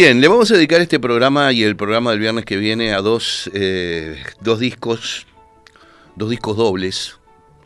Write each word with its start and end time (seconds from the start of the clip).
Bien, 0.00 0.20
le 0.20 0.28
vamos 0.28 0.48
a 0.52 0.54
dedicar 0.54 0.80
este 0.80 1.00
programa 1.00 1.52
y 1.52 1.64
el 1.64 1.74
programa 1.74 2.12
del 2.12 2.20
viernes 2.20 2.44
que 2.44 2.56
viene 2.56 2.92
a 2.94 3.00
dos, 3.00 3.50
eh, 3.52 4.22
dos 4.40 4.60
discos, 4.60 5.26
dos 6.14 6.30
discos 6.30 6.56
dobles, 6.56 7.18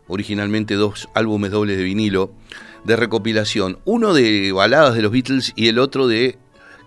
originalmente 0.09 0.77
dos 0.77 1.11
álbumes 1.13 1.51
dobles 1.51 1.77
de 1.77 1.85
vinilo 1.85 2.33
de 2.85 2.97
recopilación, 2.97 3.81
uno 3.85 4.15
de 4.15 4.51
baladas 4.51 4.95
de 4.95 5.03
los 5.03 5.13
Beatles 5.13 5.53
y 5.57 5.69
el 5.69 5.79
otro 5.79 6.09
de 6.09 6.39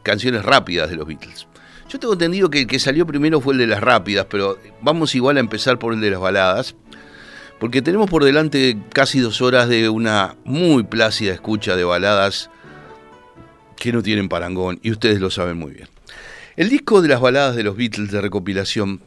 canciones 0.02 0.44
rápidas 0.44 0.90
de 0.90 0.96
los 0.96 1.06
Beatles. 1.06 1.46
Yo 1.90 2.00
tengo 2.00 2.14
entendido 2.14 2.50
que 2.50 2.62
el 2.62 2.68
que 2.68 2.80
salió 2.80 3.06
primero 3.06 3.40
fue 3.40 3.54
el 3.54 3.60
de 3.60 3.68
las 3.68 3.82
rápidas, 3.82 4.26
pero 4.28 4.58
vamos 4.82 5.14
igual 5.14 5.38
a 5.38 5.42
empezar 5.42 5.78
por 5.78 5.94
el 5.94 6.02
de 6.02 6.10
las 6.10 6.20
baladas, 6.20 6.74
porque 7.60 7.84
tenemos 7.84 8.10
por 8.10 8.24
delante 8.24 8.80
casi 8.92 9.20
dos 9.20 9.44
horas 9.44 9.70
de 9.70 9.90
una 9.90 10.38
muy 10.44 10.82
plácida 10.82 11.34
escucha 11.34 11.76
de 11.76 11.84
baladas 11.84 12.50
que 13.78 13.92
no 13.92 14.02
tienen 14.02 14.30
parangón, 14.30 14.80
y 14.82 14.92
ustedes 14.92 15.20
lo 15.20 15.30
saben 15.30 15.58
muy 15.58 15.74
bien. 15.74 15.88
El 16.56 16.70
disco 16.70 17.02
de 17.02 17.10
las 17.10 17.20
baladas 17.20 17.56
de 17.56 17.64
los 17.64 17.76
Beatles 17.76 18.12
de 18.12 18.22
recopilación 18.22 19.02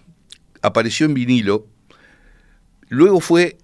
apareció 0.62 1.06
en 1.06 1.14
vinilo, 1.14 1.66
luego 2.88 3.20
fue 3.20 3.56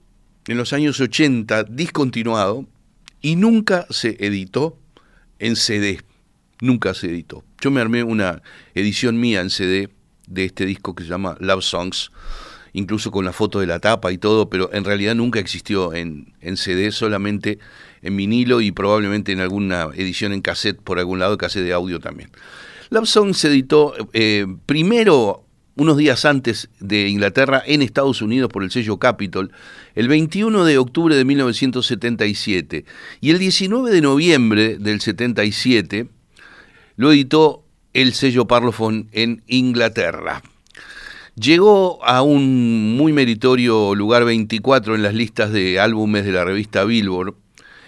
en 0.47 0.57
los 0.57 0.73
años 0.73 1.01
80 1.01 1.65
discontinuado 1.65 2.67
y 3.21 3.37
nunca 3.37 3.87
se 3.91 4.17
editó 4.21 4.79
en 5.39 5.57
CD, 5.57 6.01
nunca 6.61 6.95
se 6.95 7.09
editó. 7.09 7.45
Yo 7.61 7.71
me 7.71 7.81
armé 7.81 8.03
una 8.03 8.43
edición 8.75 9.19
mía 9.19 9.41
en 9.41 9.51
CD 9.51 9.91
de 10.27 10.45
este 10.45 10.67
disco 10.67 10.95
que 10.95 11.05
se 11.05 11.11
llama 11.11 11.37
Love 11.41 11.65
Songs, 11.65 12.11
incluso 12.73 13.11
con 13.11 13.25
la 13.25 13.33
foto 13.33 13.61
de 13.61 13.67
la 13.67 13.81
tapa 13.81 14.13
y 14.13 14.19
todo, 14.19 14.51
pero 14.51 14.73
en 14.73 14.85
realidad 14.85 15.15
nunca 15.15 15.41
existió 15.41 15.95
en, 15.95 16.35
en 16.41 16.57
CD, 16.57 16.91
solamente 16.93 17.59
en 18.05 18.17
vinilo 18.17 18.61
y 18.61 18.71
probablemente 18.71 19.33
en 19.33 19.41
alguna 19.41 19.89
edición 19.95 20.33
en 20.33 20.43
cassette 20.43 20.81
por 20.81 21.01
algún 21.01 21.19
lado, 21.19 21.37
cassette 21.37 21.65
de 21.65 21.73
audio 21.73 21.99
también. 21.99 22.31
Love 22.91 23.09
Song 23.09 23.35
se 23.35 23.49
editó 23.49 23.95
eh, 24.13 24.47
primero 24.67 25.45
unos 25.77 25.97
días 25.97 26.25
antes 26.25 26.69
de 26.79 27.09
Inglaterra 27.09 27.63
en 27.67 27.83
Estados 27.83 28.23
Unidos 28.23 28.51
por 28.51 28.63
el 28.63 28.71
sello 28.71 28.99
Capitol, 28.99 29.51
el 29.95 30.07
21 30.07 30.65
de 30.65 30.79
octubre 30.79 31.17
de 31.17 31.25
1977. 31.25 32.85
Y 33.21 33.31
el 33.31 33.39
19 33.39 33.91
de 33.91 34.01
noviembre 34.01 34.79
del 34.79 35.01
77 35.01 36.07
lo 36.97 37.11
editó 37.11 37.65
el 37.93 38.13
sello 38.13 38.47
Parlophone 38.47 39.09
en 39.13 39.43
Inglaterra. 39.47 40.43
Llegó 41.37 42.05
a 42.05 42.23
un 42.23 42.97
muy 42.97 43.13
meritorio 43.13 43.97
lugar 43.97 44.25
24 44.25 44.95
en 44.95 45.03
las 45.03 45.15
listas 45.15 45.53
de 45.53 45.81
álbumes 45.81 46.25
de 46.25 46.31
la 46.31 46.45
revista 46.45 46.85
Billboard 46.85 47.35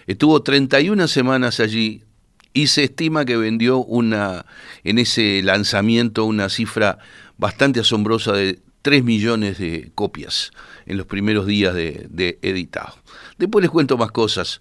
Estuvo 0.06 0.42
31 0.42 1.08
semanas 1.08 1.60
allí 1.60 2.04
y 2.52 2.68
se 2.68 2.84
estima 2.84 3.24
que 3.24 3.36
vendió 3.36 3.78
una 3.78 4.46
en 4.84 4.98
ese 4.98 5.42
lanzamiento 5.42 6.24
una 6.24 6.48
cifra 6.48 6.98
bastante 7.36 7.80
asombrosa 7.80 8.32
de 8.32 8.60
3 8.82 9.02
millones 9.04 9.58
de 9.58 9.90
copias 9.94 10.52
en 10.86 10.96
los 10.96 11.06
primeros 11.06 11.46
días 11.46 11.74
de, 11.74 12.38
editado. 12.40 12.94
Después 13.36 13.62
les 13.62 13.70
cuento 13.70 13.98
más 13.98 14.12
cosas. 14.12 14.60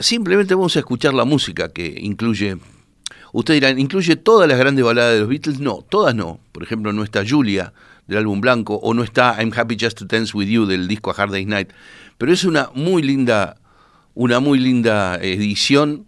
Simplemente 0.00 0.54
vamos 0.54 0.74
a 0.76 0.78
escuchar 0.78 1.14
la 1.14 1.24
música 1.24 1.68
que 1.68 1.94
incluye 2.00 2.56
Ustedes 3.32 3.60
dirán, 3.60 3.78
¿incluye 3.80 4.16
todas 4.16 4.48
las 4.48 4.58
grandes 4.58 4.84
baladas 4.84 5.14
de 5.14 5.20
los 5.20 5.28
Beatles? 5.28 5.58
No, 5.58 5.84
todas 5.88 6.14
no. 6.14 6.38
Por 6.52 6.62
ejemplo, 6.62 6.92
no 6.92 7.02
está 7.02 7.24
Julia 7.28 7.72
del 8.06 8.18
álbum 8.18 8.40
blanco 8.40 8.76
o 8.76 8.94
no 8.94 9.02
está 9.02 9.36
I'm 9.40 9.52
Happy 9.54 9.76
Just 9.78 9.98
to 9.98 10.04
Dance 10.04 10.36
With 10.36 10.46
You 10.46 10.66
del 10.66 10.88
disco 10.88 11.10
A 11.10 11.14
Hard 11.14 11.32
Day's 11.32 11.46
Night. 11.46 11.70
Pero 12.16 12.32
es 12.32 12.44
una 12.44 12.70
muy 12.74 13.02
linda 13.02 13.56
una 14.14 14.40
muy 14.40 14.58
linda 14.58 15.16
edición. 15.16 16.06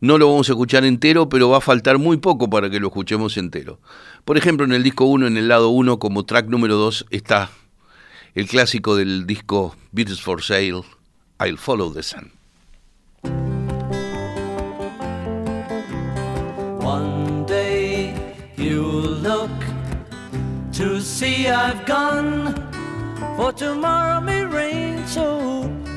No 0.00 0.18
lo 0.18 0.28
vamos 0.28 0.48
a 0.48 0.52
escuchar 0.52 0.84
entero, 0.84 1.28
pero 1.28 1.48
va 1.48 1.58
a 1.58 1.62
faltar 1.62 1.98
muy 1.98 2.18
poco 2.18 2.50
para 2.50 2.68
que 2.68 2.80
lo 2.80 2.88
escuchemos 2.88 3.36
entero. 3.36 3.80
Por 4.24 4.36
ejemplo, 4.36 4.66
en 4.66 4.72
el 4.72 4.82
disco 4.82 5.06
1, 5.06 5.26
en 5.26 5.36
el 5.36 5.48
lado 5.48 5.70
1, 5.70 5.98
como 5.98 6.24
track 6.24 6.48
número 6.48 6.76
2, 6.76 7.06
está 7.10 7.50
el 8.34 8.46
clásico 8.46 8.96
del 8.96 9.26
disco 9.26 9.74
Beatles 9.92 10.20
for 10.20 10.42
Sale, 10.42 10.82
I'll 11.40 11.56
Follow 11.56 11.92
the 11.92 12.02
Sun. 12.02 12.30
One 16.82 17.46
day 17.46 18.14
you'll 18.58 19.16
look 19.22 19.50
to 20.74 21.00
see 21.00 21.48
I've 21.48 21.86
gone, 21.86 22.54
for 23.36 23.52
tomorrow 23.52 24.20
may 24.20 24.44
rain 24.44 25.06
so 25.06 25.70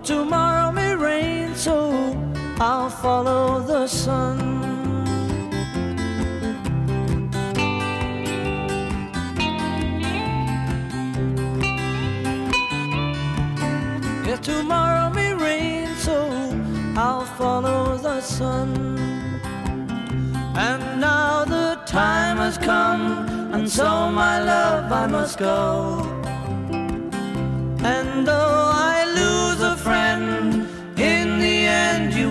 but 0.00 0.06
tomorrow 0.06 0.72
may 0.72 0.94
rain, 0.94 1.54
so 1.54 2.16
I'll 2.58 2.88
follow 2.88 3.60
the 3.60 3.86
sun. 3.86 4.38
If 14.26 14.40
tomorrow 14.40 15.10
may 15.10 15.34
rain, 15.34 15.88
so 15.96 16.16
I'll 16.96 17.26
follow 17.36 17.98
the 17.98 18.20
sun. 18.20 18.98
And 20.56 21.00
now 21.00 21.44
the 21.44 21.78
time 21.86 22.38
has 22.38 22.56
come, 22.58 23.28
and 23.52 23.68
so 23.68 24.10
my 24.10 24.42
love 24.42 24.92
I 24.92 25.06
must 25.06 25.38
go. 25.38 26.06
And 27.82 28.26
though 28.26 28.70
I 28.72 28.99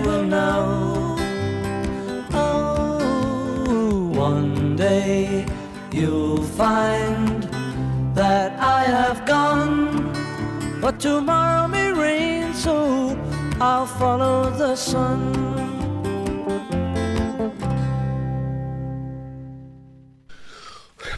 will 0.04 0.24
know. 0.24 1.16
Oh, 2.32 4.10
one 4.14 4.76
day 4.76 5.44
you'll 5.92 6.42
find 6.42 7.42
that 8.14 8.58
I 8.58 8.82
have 8.84 9.24
gone, 9.26 10.12
but 10.80 11.00
tomorrow 11.00 11.68
may 11.68 11.92
rain, 11.92 12.54
so 12.54 13.16
I'll 13.60 13.86
follow 13.86 14.50
the 14.50 14.76
sun. 14.76 15.50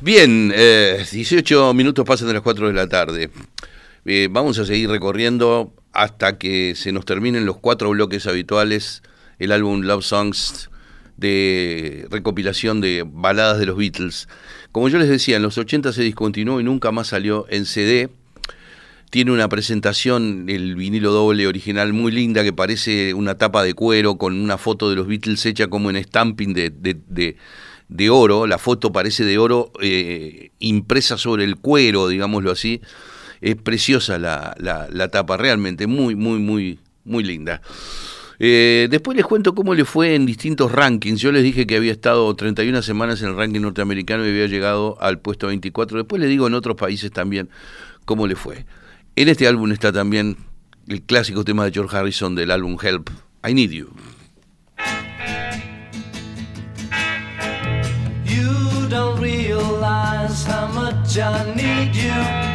Bien, 0.03 0.53
eh, 0.53 1.05
18 1.13 1.73
minutos 1.75 2.05
pasan 2.05 2.27
de 2.27 2.35
las 2.35 2.43
4 2.43 2.67
de 2.67 2.73
la 2.73 2.89
tarde. 2.89 3.31
Eh, 4.05 4.29
vamos 4.29 4.59
a 4.59 4.65
seguir 4.65 4.91
recorriendo 4.91 5.73
hasta 5.93 6.39
que 6.39 6.75
se 6.75 6.93
nos 6.93 7.05
terminen 7.05 7.47
los 7.47 7.59
cuatro 7.59 7.91
bloques 7.91 8.27
habituales, 8.27 9.03
el 9.39 9.53
álbum 9.53 9.83
Love 9.83 10.05
Songs 10.05 10.71
de 11.17 12.07
recopilación 12.11 12.81
de 12.81 13.05
baladas 13.07 13.59
de 13.59 13.67
los 13.67 13.77
Beatles. 13.77 14.29
Como 14.73 14.89
yo 14.89 14.99
les 14.99 15.09
decía, 15.09 15.37
en 15.37 15.43
los 15.43 15.59
80 15.59 15.93
se 15.93 16.03
discontinuó 16.03 16.61
y 16.61 16.65
nunca 16.65 16.91
más 16.93 17.09
salió 17.09 17.47
en 17.51 17.67
CD. 17.67 18.11
Tiene 19.11 19.31
una 19.31 19.49
presentación, 19.51 20.47
el 20.49 20.75
vinilo 20.75 21.13
doble 21.13 21.47
original, 21.47 21.93
muy 21.93 22.13
linda, 22.13 22.43
que 22.43 22.55
parece 22.55 23.13
una 23.13 23.37
tapa 23.37 23.63
de 23.63 23.75
cuero 23.75 24.17
con 24.17 24.41
una 24.41 24.57
foto 24.57 24.89
de 24.89 24.97
los 24.97 25.07
Beatles 25.07 25.45
hecha 25.45 25.69
como 25.69 25.91
en 25.91 26.03
stamping 26.03 26.55
de, 26.55 26.71
de, 26.71 27.37
de, 27.89 28.11
oro. 28.11 28.47
La 28.47 28.57
foto 28.57 28.91
parece 28.91 29.25
de 29.25 29.37
oro 29.37 29.71
eh, 29.83 30.51
impresa 30.61 31.19
sobre 31.19 31.45
el 31.45 31.57
cuero, 31.57 32.09
digámoslo 32.09 32.51
así. 32.51 32.81
Es 33.43 33.57
preciosa 33.57 34.19
la, 34.19 34.55
la, 34.59 35.09
tapa, 35.09 35.37
realmente 35.37 35.89
muy, 35.89 36.15
muy, 36.15 36.39
muy, 36.39 36.79
muy 37.05 37.25
linda. 37.25 37.61
Eh, 38.39 38.87
después 38.89 39.17
les 39.17 39.27
cuento 39.27 39.55
cómo 39.55 39.75
le 39.75 39.85
fue 39.85 40.15
en 40.15 40.25
distintos 40.27 40.71
rankings. 40.71 41.21
Yo 41.21 41.33
les 41.33 41.43
dije 41.43 41.67
que 41.67 41.77
había 41.77 41.91
estado 41.91 42.35
31 42.35 42.83
semanas 42.83 43.21
en 43.21 43.29
el 43.29 43.37
ranking 43.37 43.61
norteamericano 43.61 44.25
y 44.25 44.31
había 44.31 44.47
llegado 44.47 44.97
al 45.01 45.19
puesto 45.19 45.49
24. 45.49 45.99
Después 45.99 46.21
les 46.21 46.31
digo 46.31 46.47
en 46.47 46.55
otros 46.55 46.77
países 46.77 47.11
también 47.11 47.51
cómo 48.05 48.29
le 48.29 48.37
fue. 48.37 48.65
En 49.17 49.29
este 49.29 49.49
álbum 49.49 49.73
está 49.73 49.93
también 49.93 50.37
el 50.87 51.03
clásico 51.03 51.45
tema 51.45 51.65
de 51.65 51.73
George 51.73 51.97
Harrison 51.97 52.37
del 52.37 52.53
álbum 52.53 52.77
Help, 52.81 53.11
I 53.47 53.55
Need 53.55 53.71
You. 53.71 53.91
You 58.25 58.89
don't 58.89 59.21
realize 59.21 60.47
how 60.47 60.69
much 60.69 61.19
I 61.19 61.53
need 61.57 61.93
you. 61.95 62.52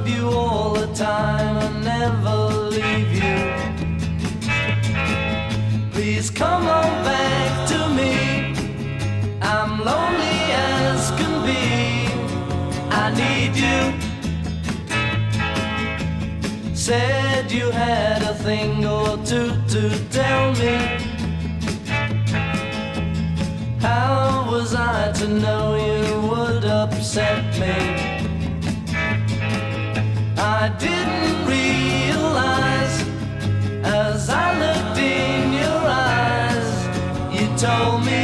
Love 0.00 0.08
you 0.08 0.28
all 0.30 0.72
the 0.72 0.86
time 0.94 1.56
and 1.58 1.84
never 1.84 2.36
leave 2.70 3.12
you. 3.12 3.36
Please 5.92 6.30
come 6.30 6.66
on 6.66 7.04
back 7.04 7.68
to 7.68 7.78
me. 7.98 8.54
I'm 9.42 9.84
lonely 9.84 10.40
as 10.52 11.10
can 11.18 11.44
be. 11.44 11.64
I 12.90 13.10
need 13.22 13.54
you. 13.66 13.80
Said 16.74 17.52
you 17.52 17.70
had 17.70 18.22
a 18.22 18.34
thing 18.34 18.86
or 18.86 19.18
two 19.18 19.50
to 19.74 19.82
tell 20.10 20.52
me. 20.62 20.76
How 23.80 24.46
was 24.50 24.74
I 24.74 25.12
to 25.12 25.28
know 25.28 25.74
you 25.76 26.28
would 26.28 26.64
upset 26.64 27.44
me? 27.60 28.09
I 30.62 30.68
didn't 30.76 31.46
realize 31.46 32.96
as 33.82 34.28
I 34.28 34.46
looked 34.60 34.98
in 34.98 35.54
your 35.54 35.80
eyes. 35.88 36.70
You 37.32 37.46
told 37.56 38.04
me, 38.04 38.22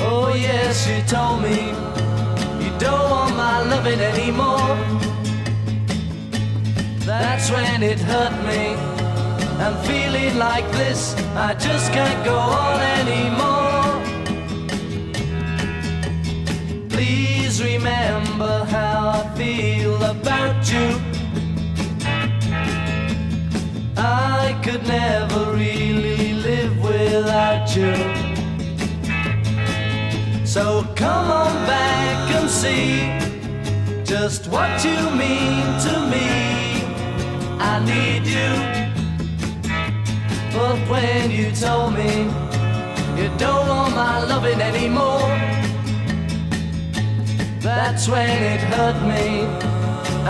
oh 0.00 0.32
yes, 0.36 0.86
you 0.86 1.02
told 1.08 1.42
me, 1.42 1.58
you 2.64 2.70
don't 2.78 3.10
want 3.10 3.34
my 3.36 3.64
loving 3.64 3.98
anymore. 3.98 4.76
That's 7.04 7.50
when 7.50 7.82
it 7.82 7.98
hurt 7.98 8.36
me. 8.46 8.76
I'm 9.58 9.76
feeling 9.88 10.38
like 10.38 10.70
this, 10.70 11.16
I 11.34 11.54
just 11.54 11.90
can't 11.90 12.24
go 12.24 12.38
on 12.38 12.80
anymore. 13.00 13.37
See 32.62 33.06
just 34.02 34.48
what 34.48 34.84
you 34.84 34.98
mean 35.24 35.66
to 35.86 35.94
me. 36.12 36.28
I 37.72 37.74
need 37.92 38.24
you. 38.36 38.52
But 40.52 40.78
when 40.90 41.30
you 41.30 41.52
told 41.52 41.94
me 41.94 42.12
you 43.18 43.28
don't 43.38 43.68
want 43.68 43.94
my 43.94 44.24
loving 44.24 44.60
anymore. 44.60 45.30
That's 47.60 48.08
when 48.08 48.28
it 48.52 48.60
hurt 48.72 48.98
me. 49.12 49.46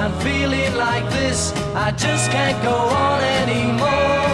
I'm 0.00 0.12
feeling 0.20 0.74
like 0.76 1.08
this, 1.10 1.54
I 1.74 1.92
just 1.92 2.30
can't 2.30 2.60
go 2.62 2.76
on 3.06 3.20
anymore. 3.42 4.30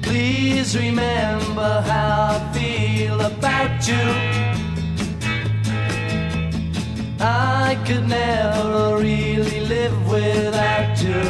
Please 0.00 0.74
remember 0.74 1.82
how 1.90 2.38
I 2.38 2.52
feel 2.54 3.20
about 3.20 3.86
you. 3.86 4.35
I 7.28 7.74
could 7.84 8.06
never 8.06 8.98
really 8.98 9.60
live 9.60 9.96
without 10.08 10.94
you. 11.02 11.24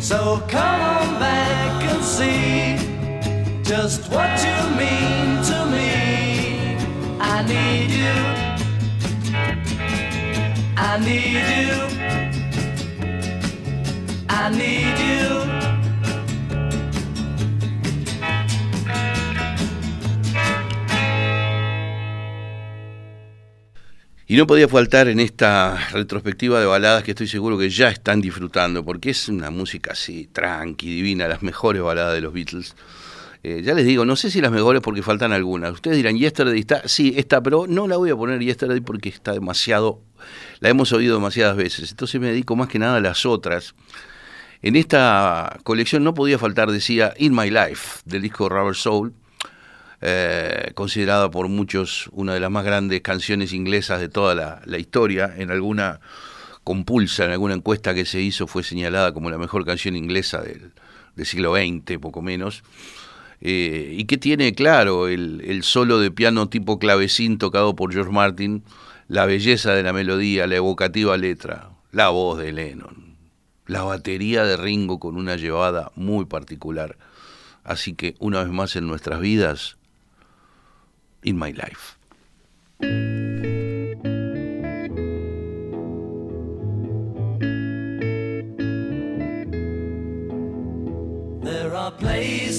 So 0.00 0.40
come 0.46 0.80
on 0.80 1.18
back 1.18 1.82
and 1.90 2.04
see 2.04 2.76
just 3.64 4.08
what 4.12 4.30
you 4.46 4.58
mean 4.82 5.42
to 5.50 5.58
me. 5.74 5.90
I 7.18 7.42
need 7.52 7.90
you. 8.02 8.18
I 10.76 10.92
need 11.08 11.46
you. 11.58 11.72
I 14.28 14.48
need 14.50 14.98
you. 15.10 15.59
Y 24.30 24.36
no 24.36 24.46
podía 24.46 24.68
faltar 24.68 25.08
en 25.08 25.18
esta 25.18 25.88
retrospectiva 25.90 26.60
de 26.60 26.66
baladas 26.66 27.02
que 27.02 27.10
estoy 27.10 27.26
seguro 27.26 27.58
que 27.58 27.68
ya 27.68 27.88
están 27.88 28.20
disfrutando, 28.20 28.84
porque 28.84 29.10
es 29.10 29.28
una 29.28 29.50
música 29.50 29.90
así, 29.90 30.28
tranqui, 30.32 30.86
divina, 30.86 31.26
las 31.26 31.42
mejores 31.42 31.82
baladas 31.82 32.14
de 32.14 32.20
los 32.20 32.32
Beatles. 32.32 32.76
Eh, 33.42 33.62
ya 33.64 33.74
les 33.74 33.84
digo, 33.84 34.04
no 34.04 34.14
sé 34.14 34.30
si 34.30 34.40
las 34.40 34.52
mejores 34.52 34.82
porque 34.82 35.02
faltan 35.02 35.32
algunas. 35.32 35.72
Ustedes 35.72 35.96
dirán, 35.96 36.16
Yesterday 36.16 36.60
está, 36.60 36.86
sí, 36.86 37.12
está, 37.16 37.42
pero 37.42 37.66
no 37.66 37.88
la 37.88 37.96
voy 37.96 38.10
a 38.10 38.16
poner 38.16 38.38
Yesterday 38.38 38.80
porque 38.80 39.08
está 39.08 39.32
demasiado, 39.32 40.00
la 40.60 40.68
hemos 40.68 40.92
oído 40.92 41.16
demasiadas 41.16 41.56
veces. 41.56 41.90
Entonces 41.90 42.20
me 42.20 42.28
dedico 42.28 42.54
más 42.54 42.68
que 42.68 42.78
nada 42.78 42.98
a 42.98 43.00
las 43.00 43.26
otras. 43.26 43.74
En 44.62 44.76
esta 44.76 45.58
colección 45.64 46.04
no 46.04 46.14
podía 46.14 46.38
faltar, 46.38 46.70
decía, 46.70 47.14
In 47.18 47.34
My 47.34 47.50
Life, 47.50 48.02
del 48.04 48.22
disco 48.22 48.48
Rubber 48.48 48.76
Soul, 48.76 49.12
eh, 50.02 50.72
considerada 50.74 51.30
por 51.30 51.48
muchos 51.48 52.08
una 52.12 52.32
de 52.32 52.40
las 52.40 52.50
más 52.50 52.64
grandes 52.64 53.02
canciones 53.02 53.52
inglesas 53.52 54.00
de 54.00 54.08
toda 54.08 54.34
la, 54.64 54.78
historia. 54.78 55.34
En 55.36 55.50
alguna 55.50 56.00
compulsa, 56.64 57.26
en 57.26 57.32
alguna 57.32 57.54
encuesta 57.54 57.94
que 57.94 58.06
se 58.06 58.20
hizo, 58.20 58.46
fue 58.46 58.62
señalada 58.62 59.12
como 59.12 59.30
la 59.30 59.38
mejor 59.38 59.66
canción 59.66 59.96
inglesa 59.96 60.40
del, 60.42 60.72
siglo 61.24 61.54
XX, 61.54 61.98
poco 61.98 62.22
menos. 62.22 62.62
Eh, 63.42 63.94
y 63.98 64.04
que 64.04 64.16
tiene, 64.16 64.54
claro, 64.54 65.08
el, 65.08 65.42
el, 65.46 65.62
solo 65.62 65.98
de 65.98 66.10
piano 66.10 66.48
tipo 66.48 66.78
clavecín 66.78 67.38
tocado 67.38 67.74
por 67.76 67.92
George 67.92 68.12
Martin, 68.12 68.62
la 69.08 69.26
belleza 69.26 69.74
de 69.74 69.82
la 69.82 69.92
melodía, 69.92 70.46
la 70.46 70.56
evocativa 70.56 71.16
letra, 71.16 71.70
la 71.92 72.10
voz 72.10 72.38
de 72.38 72.52
Lennon, 72.52 73.16
la 73.66 73.82
batería 73.82 74.44
de 74.44 74.56
Ringo 74.56 74.98
con 74.98 75.16
una 75.16 75.36
llevada 75.36 75.90
muy 75.94 76.26
particular. 76.26 76.96
Así 77.64 77.94
que 77.94 78.14
una 78.18 78.42
vez 78.42 78.52
más 78.52 78.76
en 78.76 78.86
nuestras 78.86 79.20
vidas, 79.20 79.78
In 81.22 81.36
My 81.36 81.50
Life. 81.50 81.98
There 91.42 91.74
are 91.74 91.92
places 91.92 92.49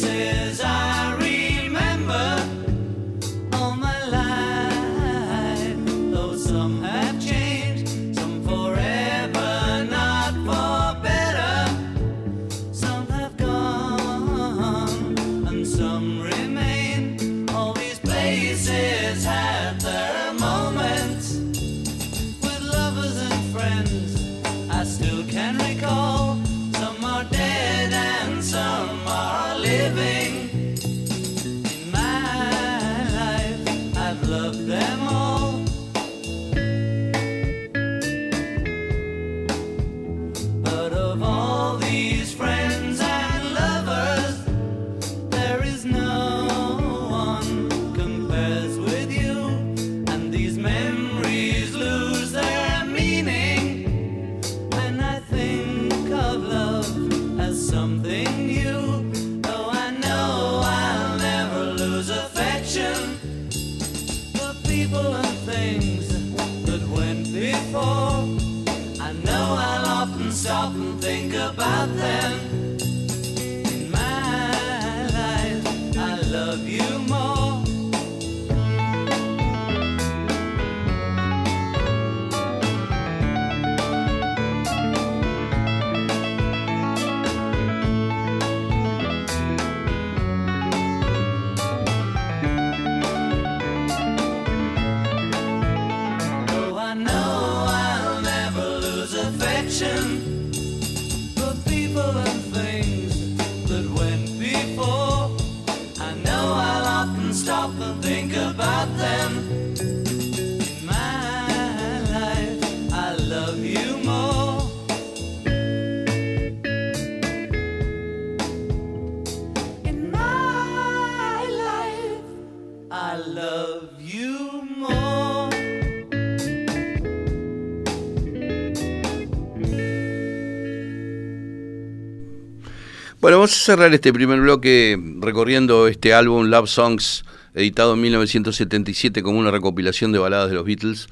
Bueno, 133.21 133.37
vamos 133.37 133.51
a 133.51 133.65
cerrar 133.65 133.93
este 133.93 134.11
primer 134.11 134.41
bloque 134.41 134.99
recorriendo 135.19 135.87
este 135.87 136.11
álbum 136.11 136.47
Love 136.47 136.67
Songs, 136.67 137.23
editado 137.53 137.93
en 137.93 138.01
1977 138.01 139.21
como 139.21 139.37
una 139.37 139.51
recopilación 139.51 140.11
de 140.11 140.17
baladas 140.17 140.49
de 140.49 140.55
los 140.55 140.65
Beatles, 140.65 141.07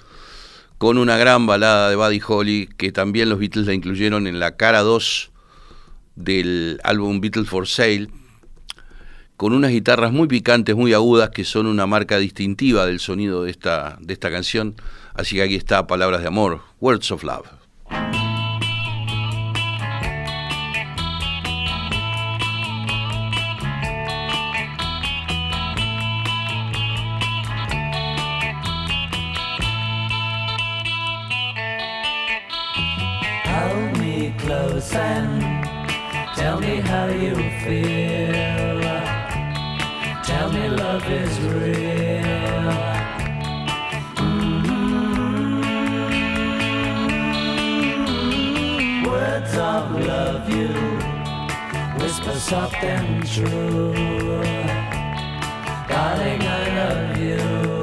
con 0.80 0.98
una 0.98 1.18
gran 1.18 1.46
balada 1.46 1.88
de 1.88 1.96
Buddy 1.96 2.20
Holly, 2.28 2.70
que 2.78 2.92
también 2.92 3.30
los 3.30 3.38
Beatles 3.38 3.68
la 3.68 3.76
incluyeron 3.76 4.26
en 4.26 4.40
la 4.40 4.58
cara 4.58 4.82
2 4.82 5.30
del 6.16 6.80
álbum 6.84 7.22
Beatles 7.22 7.48
for 7.48 7.68
Sale, 7.68 8.08
con 9.38 9.54
unas 9.54 9.70
guitarras 9.70 10.12
muy 10.12 10.28
picantes, 10.28 10.76
muy 10.76 10.94
agudas, 10.94 11.30
que 11.30 11.44
son 11.44 11.68
una 11.68 11.86
marca 11.86 12.18
distintiva 12.18 12.88
del 12.88 13.00
sonido 13.00 13.44
de 13.44 13.52
esta, 13.52 14.00
de 14.02 14.14
esta 14.14 14.32
canción. 14.32 14.74
Así 15.14 15.36
que 15.36 15.44
aquí 15.44 15.54
está 15.54 15.86
Palabras 15.86 16.22
de 16.22 16.28
Amor, 16.28 16.62
Words 16.80 17.12
of 17.12 17.24
Love. 17.24 18.19
Tell 34.82 36.60
me 36.60 36.80
how 36.80 37.08
you 37.08 37.36
feel. 37.64 38.80
Tell 40.24 40.52
me 40.52 40.70
love 40.70 41.06
is 41.10 41.40
real. 41.40 42.72
Mm. 44.16 44.66
Words 49.06 49.58
of 49.58 49.92
love 50.06 50.50
you 50.50 50.70
whisper 52.02 52.40
soft 52.40 52.84
and 52.84 53.28
true. 53.28 53.94
Darling, 55.90 56.42
I 56.42 56.64
love 56.80 57.18
you. 57.18 57.79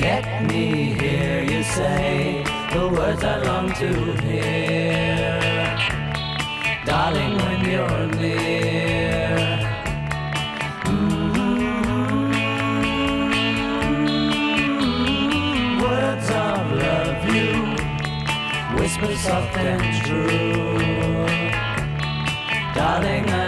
Let 0.00 0.44
me 0.50 0.94
hear 1.00 1.44
you 1.44 1.64
say 1.64 2.44
the 2.72 2.88
words 2.88 3.24
I 3.24 3.38
long 3.44 3.74
to 3.74 3.88
hear. 4.22 5.40
Darling, 6.86 7.36
when 7.38 7.70
you're 7.70 8.08
near. 8.20 9.38
Mm, 10.84 11.72
Words 15.82 16.30
of 16.30 16.72
love 16.82 17.34
you 17.34 17.54
whisper 18.78 19.16
soft 19.16 19.56
and 19.58 20.06
true. 20.06 21.26
Darling, 22.74 23.30
I 23.30 23.45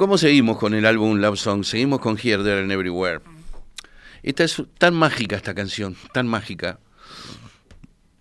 ¿cómo 0.00 0.16
seguimos 0.16 0.56
con 0.56 0.72
el 0.72 0.86
álbum 0.86 1.18
Love 1.18 1.38
Song? 1.38 1.62
Seguimos 1.62 2.00
con 2.00 2.16
Here, 2.16 2.42
There 2.42 2.62
and 2.62 2.72
Everywhere. 2.72 3.20
Esta 4.22 4.44
es 4.44 4.62
tan 4.78 4.94
mágica 4.94 5.36
esta 5.36 5.54
canción, 5.54 5.94
tan 6.14 6.26
mágica. 6.26 6.80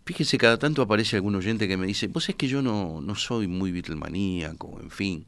Fíjese, 0.06 0.38
cada 0.38 0.60
tanto 0.60 0.82
aparece 0.82 1.16
algún 1.16 1.38
oyente 1.38 1.70
que 1.70 1.78
me 1.78 1.88
dice, 1.88 2.08
vos 2.08 2.28
es 2.28 2.36
que 2.36 2.50
yo 2.50 2.62
no, 2.62 3.00
no 3.00 3.16
soy 3.16 3.48
muy 3.48 3.72
Beatlemaníaco, 3.72 4.78
en 4.82 4.92
fin. 4.92 5.26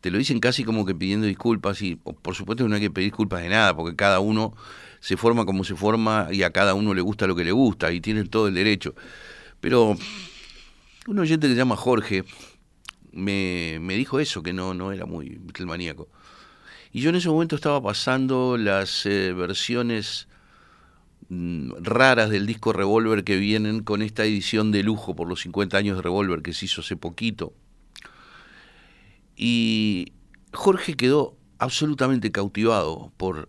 Te 0.00 0.12
lo 0.12 0.18
dicen 0.18 0.38
casi 0.38 0.62
como 0.62 0.86
que 0.86 0.94
pidiendo 0.94 1.26
disculpas 1.26 1.82
y 1.82 1.96
por 1.96 2.36
supuesto 2.36 2.68
no 2.68 2.76
hay 2.76 2.80
que 2.80 2.90
pedir 2.92 3.10
disculpas 3.10 3.42
de 3.42 3.48
nada, 3.48 3.74
porque 3.74 3.96
cada 3.96 4.20
uno 4.20 4.54
se 5.00 5.16
forma 5.16 5.44
como 5.44 5.64
se 5.64 5.74
forma 5.74 6.28
y 6.30 6.44
a 6.44 6.52
cada 6.52 6.74
uno 6.74 6.94
le 6.94 7.00
gusta 7.00 7.26
lo 7.26 7.34
que 7.34 7.42
le 7.42 7.50
gusta 7.50 7.90
y 7.90 8.00
tienen 8.00 8.28
todo 8.28 8.46
el 8.46 8.54
derecho. 8.54 8.94
Pero 9.60 9.96
un 11.08 11.18
oyente 11.18 11.48
que 11.48 11.54
se 11.54 11.58
llama 11.58 11.74
Jorge, 11.74 12.22
me, 13.14 13.78
me 13.80 13.94
dijo 13.94 14.20
eso, 14.20 14.42
que 14.42 14.52
no, 14.52 14.74
no 14.74 14.92
era 14.92 15.06
muy 15.06 15.38
Beatlemaníaco. 15.40 16.08
Y 16.92 17.00
yo 17.00 17.10
en 17.10 17.16
ese 17.16 17.28
momento 17.28 17.56
estaba 17.56 17.82
pasando 17.82 18.56
las 18.56 19.04
eh, 19.06 19.32
versiones 19.32 20.28
mm, 21.28 21.72
raras 21.80 22.30
del 22.30 22.46
disco 22.46 22.72
Revolver 22.72 23.24
que 23.24 23.36
vienen 23.36 23.82
con 23.82 24.00
esta 24.00 24.24
edición 24.24 24.70
de 24.70 24.84
lujo 24.84 25.16
por 25.16 25.28
los 25.28 25.40
50 25.40 25.76
años 25.76 25.96
de 25.96 26.02
Revolver 26.02 26.42
que 26.42 26.52
se 26.52 26.66
hizo 26.66 26.82
hace 26.82 26.96
poquito. 26.96 27.52
Y 29.36 30.12
Jorge 30.52 30.94
quedó 30.94 31.36
absolutamente 31.58 32.30
cautivado 32.30 33.12
por 33.16 33.48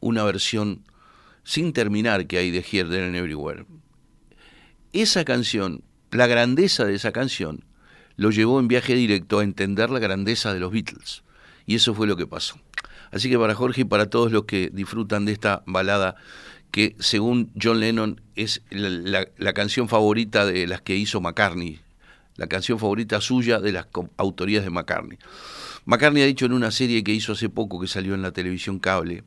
una 0.00 0.22
versión 0.24 0.84
sin 1.42 1.72
terminar 1.72 2.26
que 2.26 2.36
hay 2.36 2.50
de 2.50 2.58
Here, 2.58 2.88
There 2.88 3.06
and 3.06 3.16
Everywhere. 3.16 3.64
Esa 4.92 5.24
canción, 5.24 5.82
la 6.10 6.26
grandeza 6.26 6.84
de 6.84 6.94
esa 6.94 7.12
canción, 7.12 7.64
lo 8.16 8.30
llevó 8.30 8.60
en 8.60 8.68
viaje 8.68 8.94
directo 8.94 9.38
a 9.38 9.44
entender 9.44 9.90
la 9.90 9.98
grandeza 9.98 10.52
de 10.52 10.60
los 10.60 10.72
Beatles. 10.72 11.22
Y 11.66 11.76
eso 11.76 11.94
fue 11.94 12.06
lo 12.06 12.16
que 12.16 12.26
pasó. 12.26 12.58
Así 13.10 13.30
que 13.30 13.38
para 13.38 13.54
Jorge 13.54 13.82
y 13.82 13.84
para 13.84 14.10
todos 14.10 14.32
los 14.32 14.44
que 14.44 14.70
disfrutan 14.72 15.24
de 15.24 15.32
esta 15.32 15.62
balada, 15.66 16.16
que 16.70 16.96
según 16.98 17.52
John 17.60 17.78
Lennon 17.78 18.20
es 18.34 18.62
la, 18.70 19.52
canción 19.52 19.88
favorita 19.88 20.44
de 20.44 20.66
las 20.66 20.80
que 20.80 20.96
hizo 20.96 21.20
McCartney, 21.20 21.80
la 22.36 22.48
canción 22.48 22.80
favorita 22.80 23.20
suya 23.20 23.60
de 23.60 23.70
las 23.70 23.86
autorías 24.16 24.64
de 24.64 24.70
McCartney. 24.70 25.18
McCartney 25.84 26.24
ha 26.24 26.26
dicho 26.26 26.46
en 26.46 26.52
una 26.52 26.72
serie 26.72 27.04
que 27.04 27.12
hizo 27.12 27.32
hace 27.32 27.48
poco, 27.48 27.80
que 27.80 27.86
salió 27.86 28.14
en 28.14 28.22
la 28.22 28.32
televisión 28.32 28.80
cable, 28.80 29.22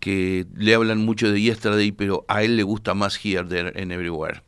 que 0.00 0.46
le 0.56 0.74
hablan 0.74 0.98
mucho 1.04 1.30
de 1.30 1.40
Yesterday, 1.42 1.92
pero 1.92 2.24
a 2.28 2.42
él 2.42 2.56
le 2.56 2.62
gusta 2.62 2.94
más 2.94 3.22
Here, 3.22 3.44
There 3.44 3.80
and 3.80 3.92
Everywhere. 3.92 4.42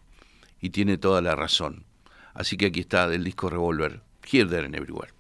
y 0.62 0.70
tiene 0.70 0.96
toda 0.96 1.20
la 1.20 1.36
razón. 1.36 1.84
Así 2.34 2.56
que 2.56 2.66
aquí 2.66 2.80
está 2.80 3.08
del 3.08 3.24
disco 3.24 3.50
Revolver, 3.50 4.00
Here, 4.30 4.48
There 4.48 4.66
and 4.66 4.74
Everywhere. 4.74 5.12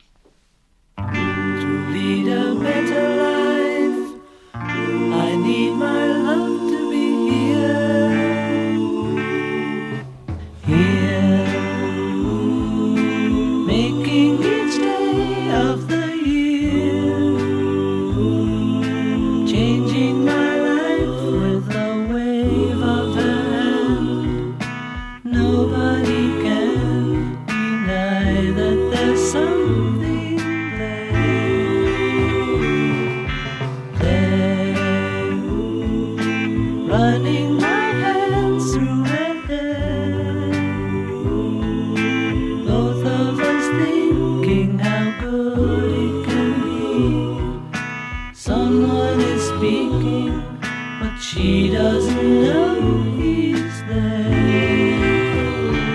But 51.00 51.16
she 51.16 51.70
doesn't 51.70 52.42
know 52.42 53.02
he's 53.16 53.82
there. 53.88 55.00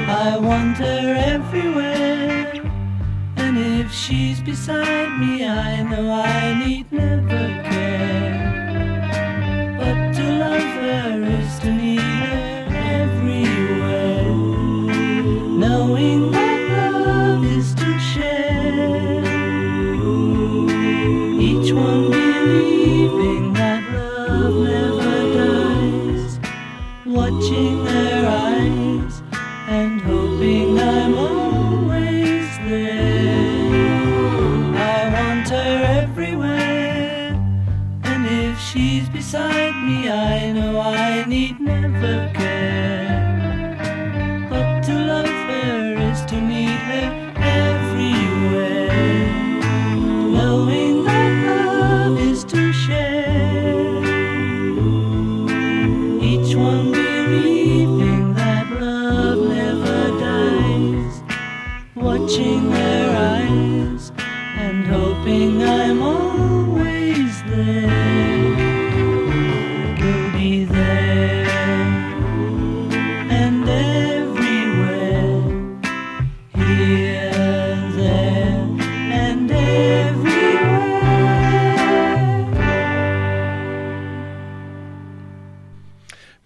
I 0.09 0.37
want 0.37 0.77
her 0.77 1.15
everywhere, 1.35 2.51
and 3.37 3.57
if 3.57 3.91
she's 3.93 4.41
beside 4.41 5.19
me, 5.19 5.45
I 5.45 5.83
know 5.83 6.11
I 6.11 6.65
need 6.65 6.91
never 6.91 7.45
care. 7.69 8.44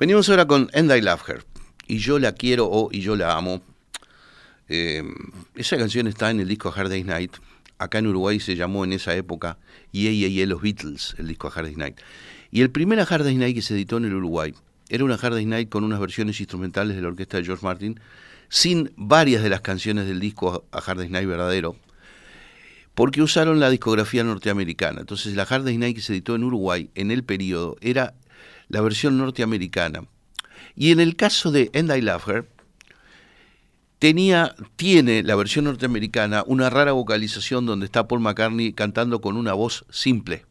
Venimos 0.10 0.28
ahora 0.28 0.48
con 0.48 0.72
And 0.74 0.92
I 0.92 1.02
Love 1.02 1.22
Her. 1.30 1.46
Y 1.86 2.00
yo 2.00 2.18
la 2.18 2.32
quiero 2.32 2.66
o 2.66 2.90
y 2.92 3.02
yo 3.02 3.16
la 3.16 3.38
amo. 3.38 3.62
Eh, 4.68 5.04
esa 5.54 5.78
canción 5.78 6.08
está 6.08 6.32
en 6.32 6.40
el 6.40 6.48
disco 6.48 6.74
Hard 6.76 6.90
Day's 6.90 7.06
Night. 7.06 7.34
Acá 7.78 8.00
en 8.00 8.08
Uruguay 8.08 8.40
se 8.40 8.56
llamó 8.56 8.84
en 8.84 8.94
esa 8.94 9.16
época 9.16 9.60
Yeah, 9.92 10.10
Yeah, 10.10 10.30
Yeah, 10.30 10.48
los 10.48 10.64
Beatles, 10.64 11.14
el 11.20 11.28
disco 11.28 11.52
Hard 11.54 11.66
Day's 11.66 11.78
Night. 11.78 12.00
Y 12.50 12.62
el 12.62 12.72
primer 12.72 13.00
Hard 13.00 13.24
Day's 13.24 13.38
Night 13.38 13.54
que 13.54 13.62
se 13.62 13.76
editó 13.76 13.98
en 13.98 14.06
el 14.06 14.16
Uruguay 14.16 14.56
era 14.90 15.04
una 15.04 15.14
Hard 15.14 15.36
Day's 15.36 15.46
Night 15.46 15.70
con 15.70 15.84
unas 15.84 16.00
versiones 16.00 16.40
instrumentales 16.40 16.96
de 16.96 17.04
la 17.04 17.10
orquesta 17.10 17.38
de 17.38 17.44
George 17.44 17.64
Martin, 17.64 18.00
sin 18.48 18.92
varias 18.96 19.44
de 19.44 19.50
las 19.50 19.62
canciones 19.62 20.08
del 20.08 20.20
disco 20.20 20.66
A 20.72 20.80
Hard 20.80 20.98
Day's 20.98 21.12
Night 21.12 21.28
verdadero, 21.28 21.76
porque 22.96 23.22
usaron 23.22 23.60
la 23.60 23.70
discografía 23.70 24.24
norteamericana. 24.24 25.02
Entonces 25.02 25.36
la 25.36 25.44
Hard 25.44 25.66
Day's 25.66 25.78
Night 25.78 25.98
que 25.98 26.02
se 26.02 26.14
editó 26.14 26.34
en 26.34 26.46
Uruguay 26.46 26.90
en 26.96 27.12
el 27.12 27.24
periodo 27.24 27.78
era 27.82 28.16
la 28.70 28.82
versión 28.82 29.18
norteamericana. 29.18 30.06
Y 30.76 30.92
en 30.92 31.00
el 31.00 31.16
caso 31.16 31.52
de 31.52 31.70
And 31.74 31.92
I 31.92 32.02
Love 32.02 32.46
tenía, 34.00 34.56
tiene 34.78 35.24
la 35.24 35.36
versión 35.36 35.66
norteamericana 35.66 36.44
una 36.48 36.70
rara 36.70 36.94
vocalización 36.94 37.66
donde 37.66 37.86
está 37.86 38.08
Paul 38.08 38.22
McCartney 38.22 38.72
cantando 38.72 39.20
con 39.20 39.36
una 39.36 39.54
voz 39.54 39.86
simple. 39.90 40.46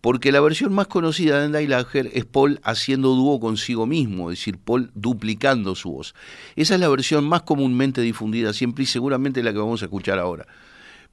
Porque 0.00 0.32
la 0.32 0.40
versión 0.40 0.72
más 0.72 0.86
conocida 0.86 1.40
de 1.40 1.46
And 1.46 1.60
I 1.60 1.66
Love 1.66 1.94
Her 1.94 2.10
es 2.14 2.24
Paul 2.24 2.60
haciendo 2.62 3.10
dúo 3.10 3.38
consigo 3.38 3.86
mismo, 3.86 4.30
es 4.30 4.38
decir, 4.38 4.56
Paul 4.56 4.90
duplicando 4.94 5.74
su 5.74 5.90
voz. 5.90 6.14
Esa 6.56 6.74
es 6.74 6.80
la 6.80 6.88
versión 6.88 7.24
más 7.24 7.42
comúnmente 7.42 8.00
difundida 8.00 8.52
siempre 8.52 8.84
y 8.84 8.86
seguramente 8.86 9.42
la 9.42 9.52
que 9.52 9.58
vamos 9.58 9.82
a 9.82 9.86
escuchar 9.86 10.18
ahora. 10.18 10.46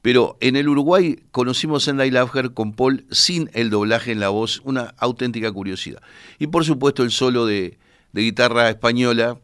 Pero 0.01 0.37
en 0.39 0.55
el 0.55 0.69
Uruguay 0.69 1.19
conocimos 1.31 1.87
Love 1.87 2.35
Her 2.35 2.53
con 2.53 2.73
Paul 2.73 3.05
sin 3.11 3.49
el 3.53 3.69
doblaje 3.69 4.11
en 4.11 4.19
la 4.19 4.29
voz, 4.29 4.61
una 4.63 4.93
auténtica 4.97 5.51
curiosidad. 5.51 6.01
Y 6.39 6.47
por 6.47 6.65
supuesto 6.65 7.03
el 7.03 7.11
solo 7.11 7.45
de, 7.45 7.77
guitarra 8.13 8.69
española, 8.69 9.37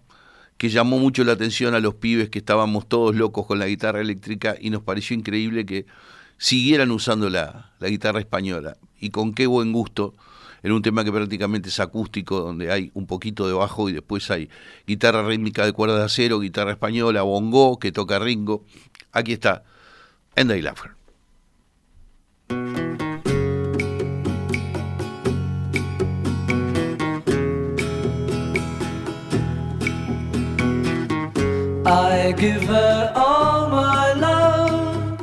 que 0.58 0.70
llamó 0.70 0.98
mucho 0.98 1.24
la 1.24 1.34
atención 1.34 1.76
a 1.76 1.80
los 1.80 1.96
pibes 1.96 2.30
que 2.30 2.40
estábamos 2.40 2.88
todos 2.88 3.16
locos 3.16 3.46
con 3.46 3.60
la 3.60 3.68
guitarra 3.68 4.02
eléctrica 4.02 4.56
y 4.60 4.70
nos 4.70 4.84
pareció 4.84 5.16
increíble 5.16 5.66
que 5.66 5.86
siguieran 6.38 6.92
usando 6.92 7.30
la, 7.30 7.74
la 7.80 7.90
guitarra 7.90 8.20
española. 8.20 8.78
Y 9.00 9.10
con 9.10 9.34
qué 9.34 9.48
buen 9.48 9.74
gusto, 9.74 10.14
en 10.64 10.72
un 10.72 10.82
tema 10.82 11.04
que 11.04 11.12
prácticamente 11.12 11.70
es 11.70 11.80
acústico, 11.80 12.40
donde 12.40 12.72
hay 12.72 12.90
un 12.94 13.06
poquito 13.06 13.46
de 13.48 13.54
bajo 13.54 13.90
y 13.90 13.94
después 13.94 14.32
hay 14.32 14.50
guitarra 14.88 15.28
rítmica 15.28 15.66
de 15.66 15.74
cuerda 15.74 16.00
de 16.00 16.06
acero, 16.06 16.40
guitarra 16.40 16.72
española, 16.72 17.22
bongo, 17.24 17.78
que 17.78 17.92
toca 17.92 18.18
Ringo. 18.18 18.64
Aquí 19.12 19.34
está, 19.34 19.64
And 20.36 20.52
I 20.52 20.60
Love 20.60 20.80
Her. 20.80 20.96
I 31.86 32.32
give 32.38 32.64
her 32.64 33.12
all 33.16 33.70
my 33.70 34.14
love, 34.14 35.20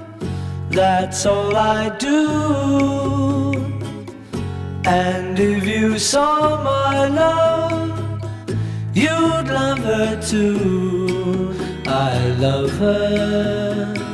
that's 0.71 1.27
all 1.27 1.57
I 1.57 1.89
do. 1.99 3.53
And 4.85 5.39
if 5.39 5.65
you 5.65 5.99
saw 5.99 6.63
my 6.63 7.09
love, 7.09 8.23
you'd 8.95 9.49
love 9.49 9.79
her 9.79 10.21
too. 10.21 11.55
I 11.87 12.29
love 12.39 12.71
her. 12.79 14.10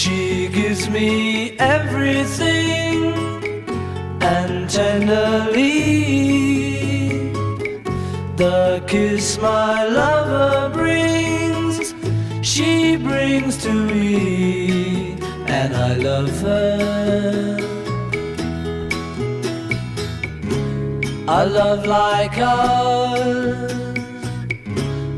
She 0.00 0.46
gives 0.46 0.88
me 0.88 1.56
everything 1.58 3.12
and 4.22 4.70
tenderly 4.70 5.72
the 8.36 8.80
kiss 8.86 9.36
my 9.38 9.88
lover 9.88 10.70
brings, 10.72 11.94
she 12.42 12.96
brings 12.96 13.56
to 13.64 13.72
me, 13.72 15.16
and 15.48 15.74
I 15.74 15.94
love 15.96 16.40
her. 16.42 17.58
A 21.26 21.44
love 21.44 21.84
like 21.86 22.38
ours 22.38 23.72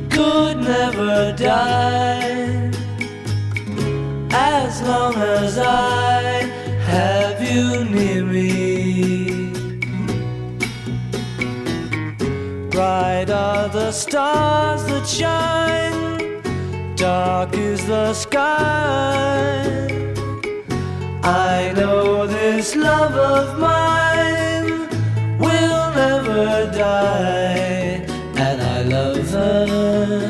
could 0.09 0.57
never 0.57 1.35
die 1.37 2.20
as 4.33 4.83
long 4.83 5.15
as 5.17 5.59
I 5.59 6.43
have 6.87 7.43
you 7.43 7.85
near 7.85 8.25
me. 8.25 9.53
Bright 12.71 13.31
are 13.31 13.69
the 13.69 13.93
stars 13.93 14.85
that 14.87 15.07
shine, 15.07 16.43
dark 16.97 17.55
is 17.55 17.87
the 17.87 18.15
sky. 18.15 19.89
I 21.23 21.73
know 21.77 22.27
this 22.27 22.77
love 22.77 23.15
of 23.15 23.59
mine 23.59 24.89
will 25.39 25.93
never 25.95 26.71
die, 26.73 28.07
and 28.37 28.63
I 28.63 28.83
love 28.83 29.31
her. 29.31 30.30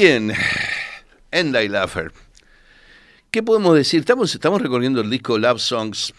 Bien, 0.00 0.32
And 1.32 1.56
I 1.56 1.66
Love 1.66 1.96
Her. 1.96 2.12
¿Qué 3.32 3.42
podemos 3.42 3.74
decir? 3.74 3.98
Estamos, 3.98 4.62
recorriendo 4.62 5.00
el 5.00 5.10
disco 5.10 5.40
Love 5.40 5.58
Songs. 5.58 6.14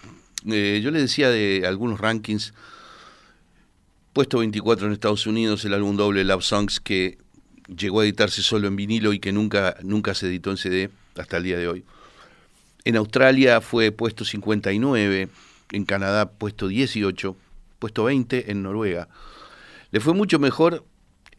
Eh, 0.51 0.81
yo 0.83 0.91
le 0.91 0.99
decía 0.99 1.29
de 1.29 1.65
algunos 1.65 2.01
rankings. 2.01 2.53
Puesto 4.11 4.39
24 4.39 4.87
en 4.87 4.91
Estados 4.91 5.25
Unidos, 5.27 5.63
el 5.63 5.73
álbum 5.73 5.95
doble 5.95 6.25
Love 6.25 6.43
Songs 6.43 6.81
que 6.81 7.19
llegó 7.73 8.01
a 8.01 8.03
editarse 8.03 8.41
solo 8.41 8.67
en 8.67 8.75
vinilo 8.75 9.13
y 9.13 9.19
que 9.19 9.31
nunca, 9.31 9.77
nunca 9.81 10.13
se 10.13 10.27
editó 10.27 10.51
en 10.51 10.57
CD 10.57 10.89
hasta 11.17 11.37
el 11.37 11.43
día 11.43 11.57
de 11.57 11.69
hoy. 11.69 11.85
En 12.83 12.97
Australia 12.97 13.61
fue 13.61 13.93
puesto 13.93 14.25
59, 14.25 15.29
en 15.71 15.85
Canadá 15.85 16.29
puesto 16.29 16.67
18, 16.67 17.33
puesto 17.79 18.03
20 18.03 18.51
en 18.51 18.61
Noruega. 18.61 19.07
Le 19.91 20.01
fue 20.01 20.13
mucho 20.13 20.37
mejor 20.37 20.83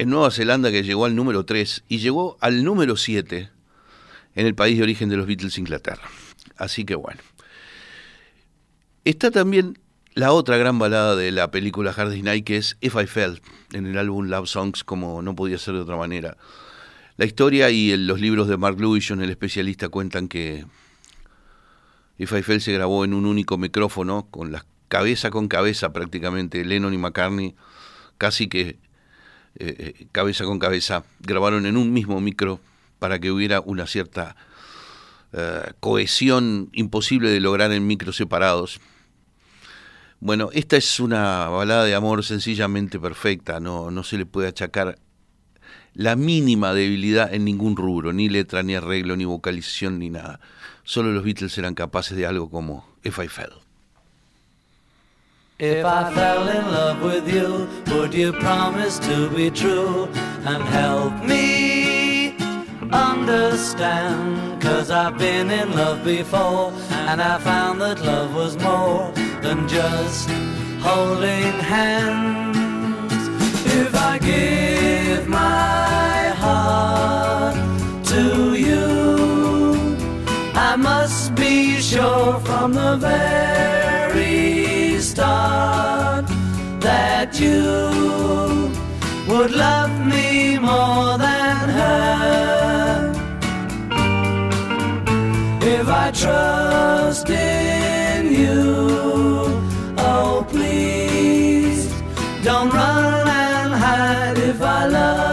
en 0.01 0.09
Nueva 0.09 0.31
Zelanda 0.31 0.71
que 0.71 0.83
llegó 0.83 1.05
al 1.05 1.15
número 1.15 1.45
3 1.45 1.85
y 1.87 1.99
llegó 1.99 2.39
al 2.41 2.65
número 2.65 2.97
7 2.97 3.51
en 4.35 4.47
el 4.47 4.55
país 4.55 4.79
de 4.79 4.83
origen 4.83 5.11
de 5.11 5.19
los 5.19 5.27
Beatles, 5.27 5.59
Inglaterra. 5.59 6.01
Así 6.57 6.87
que 6.87 6.95
bueno. 6.95 7.21
Está 9.05 9.31
también 9.31 9.79
la 10.15 10.33
otra 10.33 10.57
gran 10.57 10.79
balada 10.79 11.17
de 11.17 11.31
la 11.33 11.51
película 11.51 11.91
Hard 11.95 12.09
Day's 12.09 12.25
Night 12.25 12.47
que 12.47 12.57
es 12.57 12.79
If 12.81 12.95
I 12.95 13.07
Fell 13.07 13.43
en 13.75 13.85
el 13.85 13.99
álbum 13.99 14.29
Love 14.29 14.49
Songs 14.49 14.85
como 14.85 15.21
no 15.21 15.35
podía 15.35 15.59
ser 15.59 15.75
de 15.75 15.81
otra 15.81 15.99
manera. 15.99 16.39
La 17.19 17.27
historia 17.27 17.69
y 17.69 17.95
los 17.99 18.23
libros 18.23 18.49
de 18.49 18.57
Mark 18.57 18.81
Lewison, 18.81 19.21
el 19.21 19.29
especialista, 19.29 19.91
cuentan 19.91 20.29
que 20.29 20.65
If 22.17 22.33
I 22.33 22.43
Fell 22.43 22.63
se 22.63 22.73
grabó 22.73 23.05
en 23.05 23.13
un 23.13 23.27
único 23.27 23.59
micrófono, 23.59 24.29
con 24.31 24.51
la 24.51 24.65
cabeza 24.89 25.29
con 25.29 25.47
cabeza 25.47 25.93
prácticamente, 25.93 26.65
Lennon 26.65 26.95
y 26.95 26.97
McCartney, 26.97 27.55
casi 28.17 28.49
que 28.49 28.79
eh, 29.57 30.07
cabeza 30.13 30.45
con 30.45 30.59
cabeza, 30.59 31.05
grabaron 31.21 31.67
en 31.67 31.77
un 31.77 31.93
mismo 31.93 32.21
micro 32.21 32.61
para 32.99 33.19
que 33.19 33.31
hubiera 33.31 33.61
una 33.61 33.87
cierta 33.87 34.37
eh, 35.33 35.73
cohesión 35.81 36.71
imposible 36.73 37.31
de 37.31 37.41
lograr 37.41 37.73
en 37.73 37.87
micros 37.87 38.17
separados. 38.17 38.81
Bueno, 40.21 40.51
esta 40.53 40.77
es 40.77 41.01
una 41.01 41.49
balada 41.49 41.85
de 41.85 41.95
amor 41.95 42.25
sencillamente 42.25 43.01
perfecta, 43.01 43.59
no, 43.59 43.91
no 43.91 44.05
se 44.05 44.19
le 44.19 44.27
puede 44.27 44.49
achacar 44.49 44.99
la 45.95 46.15
mínima 46.17 46.75
debilidad 46.75 47.33
en 47.33 47.45
ningún 47.45 47.77
rubro, 47.77 48.13
ni 48.13 48.29
letra, 48.29 48.63
ni 48.63 48.75
arreglo, 48.75 49.17
ni 49.17 49.25
vocalización, 49.25 49.99
ni 49.99 50.11
nada. 50.11 50.41
Solo 50.85 51.13
los 51.13 51.25
Beatles 51.25 51.57
eran 51.59 51.75
capaces 51.75 52.17
de 52.17 52.27
algo 52.27 52.51
como 52.51 52.87
If 53.03 53.19
I 53.19 53.29
Fell. 53.29 53.70
If 55.63 55.85
I 55.85 56.11
fell 56.15 56.49
in 56.49 56.73
love 56.73 57.03
with 57.03 57.31
you, 57.31 57.69
would 57.95 58.15
you 58.15 58.33
promise 58.33 58.99
to 59.01 59.29
be 59.29 59.51
true 59.51 60.09
and 60.47 60.63
help 60.63 61.23
me 61.23 62.35
understand? 62.91 64.63
Cause 64.63 64.91
I've 64.91 65.19
been 65.19 65.51
in 65.51 65.75
love 65.77 66.03
before 66.03 66.73
and 66.91 67.21
I 67.21 67.37
found 67.41 67.79
that 67.83 68.01
love 68.01 68.35
was 68.35 68.57
more 68.57 69.13
than 69.43 69.69
just 69.69 70.31
holding 70.81 71.53
hands. 71.61 73.13
If 73.67 73.95
I 73.95 74.17
give 74.17 75.29
my 75.29 76.33
heart 76.39 77.57
to 78.07 78.55
you, 78.55 79.99
I 80.55 80.75
must 80.77 81.35
be 81.35 81.83
sure 81.83 82.41
from 82.41 82.73
the 82.73 82.97
very 82.97 83.90
start 85.11 86.25
that 86.81 87.41
you 87.41 88.71
would 89.29 89.51
love 89.51 89.95
me 90.07 90.57
more 90.59 91.19
than 91.19 91.69
her. 91.79 93.13
If 95.63 95.87
I 95.89 96.07
trust 96.23 97.29
in 97.29 98.23
you, 98.43 98.63
oh 99.99 100.47
please 100.49 101.83
don't 102.45 102.71
run 102.73 103.27
and 103.29 103.73
hide 103.85 104.39
if 104.39 104.63
I 104.63 104.87
love 104.87 105.30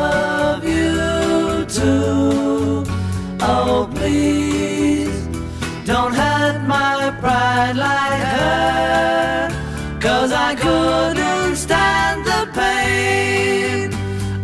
I 10.50 10.56
couldn't 10.56 11.58
stand 11.58 12.26
the 12.26 12.44
pain. 12.54 13.92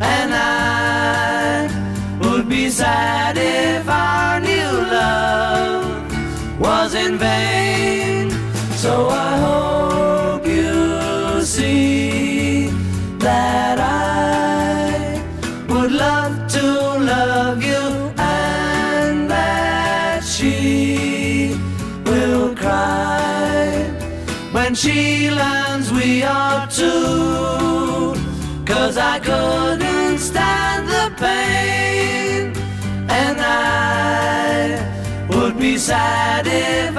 And 0.01 0.33
I 0.33 1.69
would 2.21 2.49
be 2.49 2.67
sad 2.69 3.37
if 3.37 3.87
our 3.87 4.41
new 4.41 4.71
love 4.99 6.59
was 6.59 6.93
in 6.93 7.17
vain. 7.17 8.31
So 8.83 9.07
I 9.07 9.31
hope 9.47 10.45
you 10.45 11.41
see 11.41 12.67
that 13.19 13.62
I 29.15 29.19
couldn't 29.19 30.17
stand 30.17 30.88
the 30.88 31.13
pain, 31.23 32.52
and 33.08 33.38
I 33.39 34.82
would 35.30 35.56
be 35.60 35.78
sad 35.78 36.47
if 36.47 36.92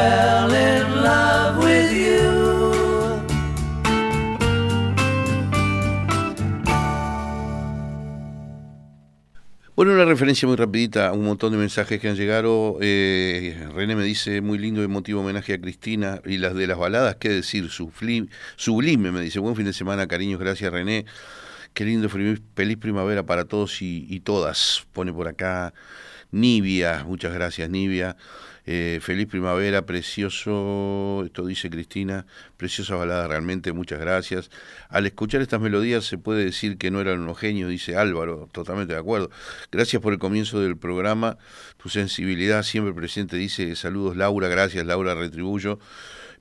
fell 0.00 0.52
in 0.54 1.02
love 1.02 1.58
with 1.62 1.90
you. 1.92 3.20
Bueno, 9.76 9.92
una 9.92 10.04
referencia 10.04 10.46
muy 10.46 10.56
rapidita 10.56 11.08
a 11.08 11.12
un 11.12 11.24
montón 11.24 11.52
de 11.52 11.58
mensajes 11.58 12.00
que 12.00 12.08
han 12.08 12.16
llegado. 12.16 12.78
Eh, 12.80 13.68
René 13.74 13.94
me 13.96 14.04
dice, 14.04 14.40
muy 14.40 14.58
lindo 14.58 14.80
y 14.80 14.84
emotivo 14.84 15.20
homenaje 15.20 15.54
a 15.54 15.60
Cristina 15.60 16.20
y 16.24 16.38
las 16.38 16.54
de 16.54 16.66
las 16.66 16.78
baladas, 16.78 17.16
qué 17.16 17.28
decir, 17.28 17.70
sublime, 17.70 19.12
me 19.12 19.20
dice, 19.20 19.38
buen 19.38 19.56
fin 19.56 19.66
de 19.66 19.72
semana, 19.72 20.06
cariños, 20.06 20.40
gracias 20.40 20.72
René. 20.72 21.04
Qué 21.72 21.84
lindo, 21.84 22.08
feliz 22.08 22.76
primavera 22.78 23.22
para 23.22 23.44
todos 23.44 23.80
y, 23.80 24.06
y 24.08 24.20
todas, 24.20 24.86
pone 24.92 25.12
por 25.12 25.28
acá 25.28 25.72
Nibia, 26.32 27.04
muchas 27.04 27.32
gracias 27.32 27.70
Nibia. 27.70 28.16
Eh, 28.66 28.98
feliz 29.02 29.26
primavera, 29.26 29.86
precioso, 29.86 31.22
esto 31.24 31.46
dice 31.46 31.70
Cristina, 31.70 32.26
preciosa 32.56 32.94
balada 32.94 33.26
realmente, 33.26 33.72
muchas 33.72 34.00
gracias. 34.00 34.50
Al 34.88 35.06
escuchar 35.06 35.40
estas 35.40 35.60
melodías 35.60 36.04
se 36.04 36.18
puede 36.18 36.44
decir 36.44 36.76
que 36.76 36.90
no 36.90 37.00
eran 37.00 37.20
unos 37.20 37.38
genios, 37.38 37.70
dice 37.70 37.96
Álvaro, 37.96 38.48
totalmente 38.52 38.92
de 38.92 38.98
acuerdo. 38.98 39.30
Gracias 39.72 40.00
por 40.02 40.12
el 40.12 40.18
comienzo 40.18 40.60
del 40.60 40.76
programa, 40.76 41.38
tu 41.78 41.88
sensibilidad 41.88 42.62
siempre 42.62 42.92
presente, 42.92 43.36
dice 43.36 43.74
saludos 43.76 44.16
Laura, 44.16 44.48
gracias 44.48 44.84
Laura, 44.84 45.14
retribuyo. 45.14 45.78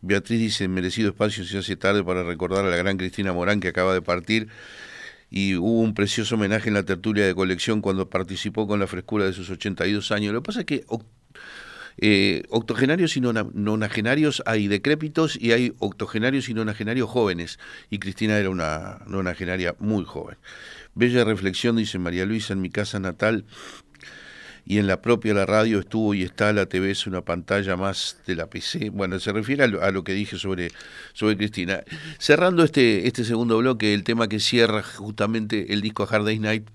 Beatriz 0.01 0.39
dice, 0.39 0.67
merecido 0.67 1.09
espacio 1.09 1.43
se 1.43 1.57
hace 1.57 1.75
tarde 1.75 2.03
para 2.03 2.23
recordar 2.23 2.65
a 2.65 2.69
la 2.69 2.77
gran 2.77 2.97
Cristina 2.97 3.33
Morán 3.33 3.59
que 3.59 3.67
acaba 3.67 3.93
de 3.93 4.01
partir 4.01 4.47
y 5.29 5.55
hubo 5.55 5.81
un 5.81 5.93
precioso 5.93 6.35
homenaje 6.35 6.69
en 6.69 6.73
la 6.75 6.83
tertulia 6.83 7.25
de 7.25 7.35
colección 7.35 7.81
cuando 7.81 8.09
participó 8.09 8.67
con 8.67 8.79
la 8.79 8.87
frescura 8.87 9.25
de 9.25 9.33
sus 9.33 9.49
82 9.49 10.11
años. 10.11 10.33
Lo 10.33 10.41
que 10.41 10.45
pasa 10.45 10.59
es 10.61 10.65
que 10.65 10.85
eh, 12.01 12.43
octogenarios 12.49 13.17
y 13.17 13.21
nonagenarios 13.21 14.41
hay 14.45 14.67
decrépitos 14.67 15.37
y 15.39 15.51
hay 15.51 15.73
octogenarios 15.79 16.47
y 16.49 16.53
nonagenarios 16.53 17.09
jóvenes. 17.09 17.59
Y 17.89 17.99
Cristina 17.99 18.37
era 18.37 18.49
una 18.49 18.99
nonagenaria 19.07 19.75
muy 19.79 20.05
joven. 20.05 20.37
Bella 20.95 21.23
reflexión, 21.23 21.75
dice 21.75 21.99
María 21.99 22.25
Luisa, 22.25 22.53
en 22.53 22.61
mi 22.61 22.69
casa 22.69 22.99
natal 22.99 23.45
y 24.65 24.77
en 24.77 24.85
la 24.85 25.01
propia 25.01 25.33
la 25.33 25.47
radio 25.47 25.79
estuvo 25.79 26.13
y 26.13 26.21
está 26.21 26.53
la 26.53 26.67
TV, 26.67 26.91
es 26.91 27.07
una 27.07 27.21
pantalla 27.21 27.75
más 27.75 28.17
de 28.27 28.35
la 28.35 28.47
PC. 28.47 28.91
Bueno, 28.91 29.19
se 29.19 29.33
refiere 29.33 29.63
a 29.63 29.67
lo, 29.67 30.03
que 30.03 30.13
dije 30.13 30.37
sobre, 30.37 30.69
sobre 31.13 31.35
Cristina. 31.37 31.83
Cerrando 32.19 32.63
este, 32.63 33.07
este 33.07 33.23
segundo 33.23 33.57
bloque, 33.57 33.95
el 33.95 34.03
tema 34.03 34.27
que 34.27 34.39
cierra 34.39 34.83
justamente 34.83 35.73
el 35.73 35.81
disco 35.81 36.07
Hard 36.09 36.25
Day's 36.25 36.39
Night, 36.39 36.69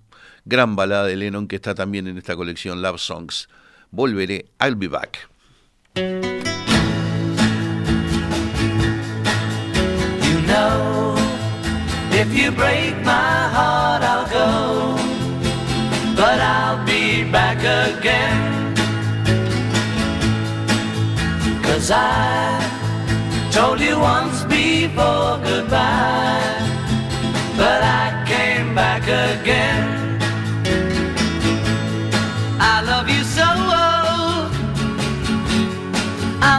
gran 0.44 0.74
balada 0.74 1.06
de 1.06 1.16
Lennon 1.16 1.46
que 1.46 1.54
está 1.54 1.74
también 1.74 2.08
en 2.08 2.18
esta 2.18 2.34
colección 2.34 2.82
Love 2.82 3.00
Songs. 3.00 3.48
Volveré, 3.96 4.44
I'll 4.58 4.74
be 4.74 4.88
back. 4.88 5.18
You 5.94 6.02
know, 10.50 11.14
if 12.10 12.36
you 12.36 12.50
break 12.50 12.96
my 13.04 13.38
heart, 13.56 14.02
I'll 14.02 14.28
go, 14.28 14.96
but 16.16 16.40
I'll 16.40 16.84
be 16.84 17.30
back 17.30 17.58
again. 17.58 18.74
Cause 21.62 21.92
I 21.92 22.58
told 23.52 23.78
you 23.78 24.00
once 24.00 24.42
before 24.44 25.38
goodbye, 25.44 26.58
but 27.56 27.80
I 27.82 28.24
came 28.26 28.74
back 28.74 29.02
again. 29.04 29.93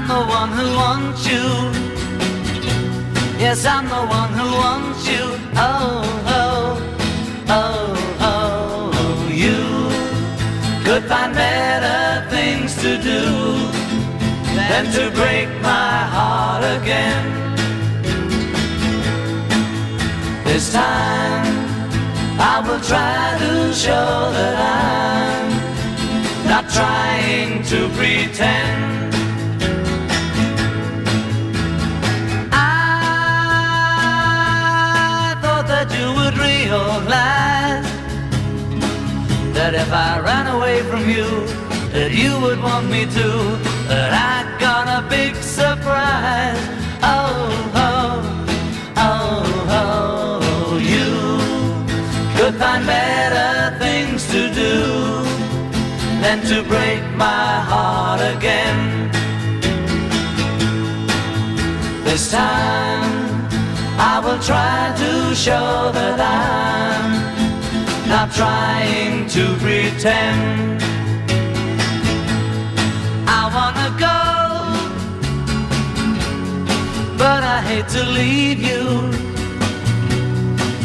I'm 0.07 0.21
the 0.21 0.31
one 0.31 0.51
who 0.51 0.75
wants 0.75 1.25
you. 1.25 1.45
Yes, 3.39 3.65
I'm 3.65 3.87
the 3.89 4.05
one 4.05 4.31
who 4.33 4.45
wants 4.63 5.07
you. 5.07 5.23
Oh, 5.55 6.05
oh, 6.27 6.77
oh, 7.49 7.95
oh, 8.19 8.91
oh. 8.93 9.27
You 9.33 9.57
could 10.85 11.05
find 11.05 11.33
better 11.33 12.29
things 12.29 12.75
to 12.83 13.01
do 13.01 13.23
than 14.69 14.85
to 14.93 15.09
break 15.09 15.49
my 15.63 15.97
heart 16.15 16.63
again. 16.79 17.25
This 20.43 20.71
time 20.71 21.47
I 22.39 22.61
will 22.63 22.81
try 22.81 23.39
to 23.39 23.73
show 23.73 24.29
that 24.37 24.55
I'm 24.77 26.47
not 26.47 26.69
trying 26.69 27.63
to 27.63 27.89
pretend. 27.97 28.94
If 39.85 39.93
I 39.93 40.19
ran 40.19 40.47
away 40.47 40.81
from 40.89 41.07
you, 41.07 41.29
that 41.93 42.11
you 42.11 42.31
would 42.41 42.59
want 42.59 42.89
me 42.89 43.05
to, 43.05 43.27
that 43.87 44.11
I 44.33 44.59
got 44.59 44.85
a 44.99 45.07
big 45.07 45.35
surprise. 45.35 46.57
Oh, 47.03 47.45
oh, 47.87 48.15
oh, 48.97 49.43
oh, 49.81 50.77
you 50.93 51.11
could 52.35 52.55
find 52.55 52.83
better 52.87 53.77
things 53.77 54.25
to 54.33 54.41
do 54.63 54.75
than 56.23 56.37
to 56.49 56.63
break 56.63 57.03
my 57.13 57.51
heart 57.69 58.21
again. 58.35 59.11
This 62.03 62.31
time 62.31 63.11
I 63.99 64.19
will 64.23 64.41
try 64.41 64.95
to 64.97 65.35
show 65.35 65.91
that 65.93 66.19
I'm 66.19 67.14
not 68.07 68.31
trying 68.31 69.27
to 69.27 69.55
pretend. 69.57 70.81
I 73.27 73.41
wanna 73.55 73.89
go, 74.07 74.19
but 77.17 77.41
I 77.43 77.61
hate 77.61 77.87
to 77.89 78.03
leave 78.03 78.59
you. 78.59 78.83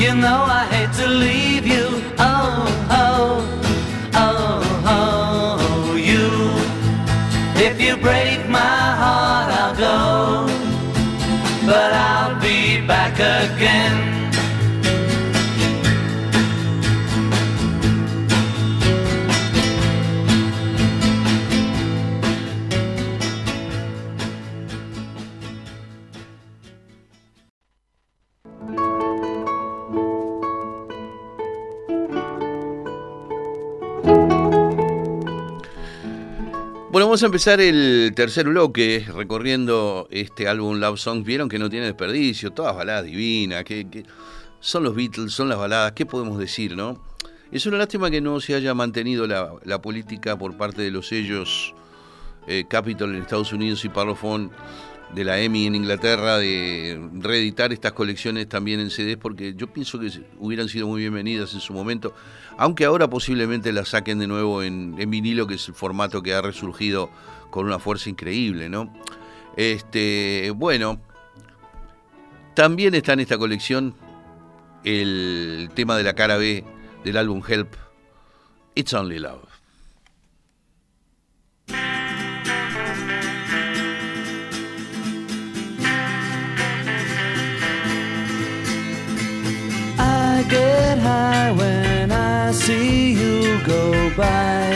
You 0.03 0.15
know 0.15 0.45
I 0.61 0.65
hate 0.73 0.93
to 1.01 1.07
leave 1.07 1.67
you. 1.67 1.87
Oh, 2.19 2.65
oh, 2.91 3.45
oh, 4.15 4.63
oh, 4.97 5.95
you. 5.95 6.29
If 7.63 7.81
you 7.81 7.97
break 7.99 8.49
my 8.49 8.81
heart, 9.03 9.53
I'll 9.61 9.77
go, 9.77 10.47
but 11.67 11.93
I'll 11.93 12.41
be 12.41 12.81
back 12.87 13.15
again. 13.15 14.10
Bueno, 37.01 37.09
vamos 37.13 37.23
a 37.23 37.27
empezar 37.27 37.63
el 37.63 38.13
tercer 38.15 38.47
bloque 38.47 39.07
recorriendo 39.17 40.07
este 40.11 40.49
álbum 40.49 40.79
Love 40.79 41.01
Songs. 41.01 41.25
Vieron 41.25 41.49
que 41.49 41.59
no 41.59 41.71
tiene 41.71 41.87
desperdicio, 41.87 42.51
todas 42.51 42.77
baladas 42.77 43.07
divinas, 43.07 43.65
que, 43.65 44.05
son 44.61 44.83
los 44.83 44.95
Beatles, 44.95 45.33
son 45.33 45.49
las 45.49 45.57
baladas, 45.57 45.93
¿qué 45.93 46.05
podemos 46.05 46.39
decir, 46.39 46.77
no? 46.77 47.03
Es 47.51 47.65
una 47.65 47.79
lástima 47.79 48.11
que 48.11 48.21
no 48.21 48.39
se 48.39 48.55
haya 48.55 48.75
mantenido 48.75 49.27
la, 49.27 49.81
política 49.81 50.37
por 50.37 50.59
parte 50.59 50.83
de 50.83 50.91
los 50.91 51.09
sellos 51.09 51.75
eh, 52.47 52.67
Capitol 52.69 53.15
en 53.15 53.23
Estados 53.23 53.55
Unidos 53.55 53.83
y 53.87 53.89
Parlophone 53.89 54.51
de 55.15 55.25
la 55.25 55.41
EMI 55.41 55.67
en 55.67 55.75
Inglaterra 55.75 56.39
de 56.39 57.01
reeditar 57.15 57.73
estas 57.73 57.93
colecciones 57.93 58.49
también 58.49 58.81
en 58.81 58.91
CDs 58.91 59.17
porque 59.17 59.55
yo 59.55 59.73
pienso 59.73 59.99
que 59.99 60.11
hubieran 60.39 60.69
sido 60.69 60.87
muy 60.87 61.01
bienvenidas 61.01 61.53
en 61.55 61.61
su 61.61 61.73
momento, 61.73 62.15
aunque 62.57 62.85
ahora 62.85 63.11
posiblemente 63.11 63.73
las 63.73 63.89
saquen 63.89 64.19
de 64.19 64.27
nuevo 64.27 64.63
en, 64.63 64.95
vinilo, 65.11 65.47
que 65.47 65.55
es 65.55 65.69
el 65.69 65.75
formato 65.75 66.23
que 66.23 66.35
ha 66.35 66.43
resurgido 66.43 67.11
con 67.51 67.67
una 67.67 67.79
fuerza 67.79 68.09
increíble, 68.09 68.69
¿no? 68.69 68.95
Este, 69.57 70.53
bueno, 70.55 71.01
también 72.55 72.95
está 72.95 73.15
en 73.15 73.21
esta 73.21 73.37
colección 73.37 73.95
el 74.85 75.71
tema 75.75 75.97
de 75.97 76.05
la 76.05 76.15
cara 76.15 76.37
B 76.37 76.65
del 77.05 77.17
álbum 77.17 77.43
Help, 77.47 77.75
It's 78.75 78.95
Only 78.95 79.19
Love. 79.19 79.50
Get 90.51 90.99
high 90.99 91.53
when 91.53 92.11
I 92.11 92.51
see 92.51 93.13
you 93.13 93.65
go 93.65 94.11
by. 94.17 94.67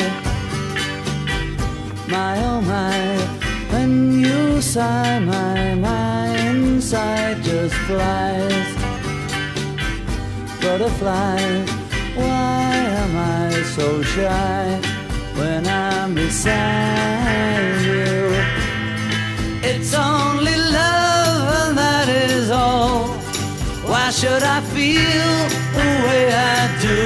My 2.09 2.35
oh 2.45 2.61
my, 2.61 3.19
when 3.73 4.21
you 4.21 4.63
sigh, 4.63 5.19
my, 5.19 5.75
my 5.75 6.29
inside 6.49 7.43
just 7.43 7.75
flies. 7.89 8.69
Butterflies, 10.63 11.69
why 12.15 12.75
am 13.03 13.17
I 13.17 13.63
so 13.77 14.03
shy 14.03 14.81
when 15.37 15.67
I'm 15.67 16.15
beside 16.15 17.81
you. 17.83 18.31
It's 19.63 19.93
only 19.95 20.57
love, 20.57 21.69
and 21.69 21.79
that 21.79 22.09
is 22.09 22.51
all. 22.51 23.24
Why 23.95 24.11
should 24.11 24.43
I 24.43 24.61
feel 24.75 25.35
the 25.79 25.91
way 26.07 26.25
I 26.35 26.63
do? 26.83 27.01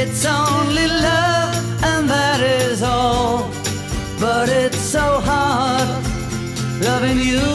It's 0.00 0.22
only 0.26 0.86
love, 0.86 1.54
and 1.82 2.10
that 2.10 2.40
is 2.40 2.82
all. 2.82 3.48
But 4.20 4.50
it's 4.50 4.76
so 4.96 5.06
hard 5.30 5.88
loving 6.88 7.20
you. 7.20 7.48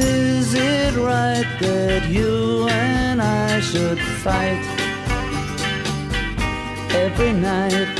Is 0.00 0.54
it 0.54 0.94
right 0.96 1.50
that 1.60 2.08
you 2.08 2.68
and 2.70 3.20
I 3.20 3.60
should 3.60 4.00
fight 4.24 4.64
every 7.04 7.34
night? 7.34 7.92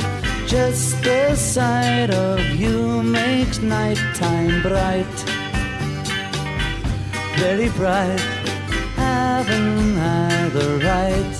Just 0.47 1.03
the 1.03 1.35
sight 1.35 2.09
of 2.09 2.39
you 2.55 3.03
makes 3.03 3.59
nighttime 3.59 4.63
bright, 4.63 5.15
very 7.37 7.69
bright. 7.69 8.19
Haven't 8.95 9.97
I 9.97 10.49
the 10.49 10.69
right 10.89 11.35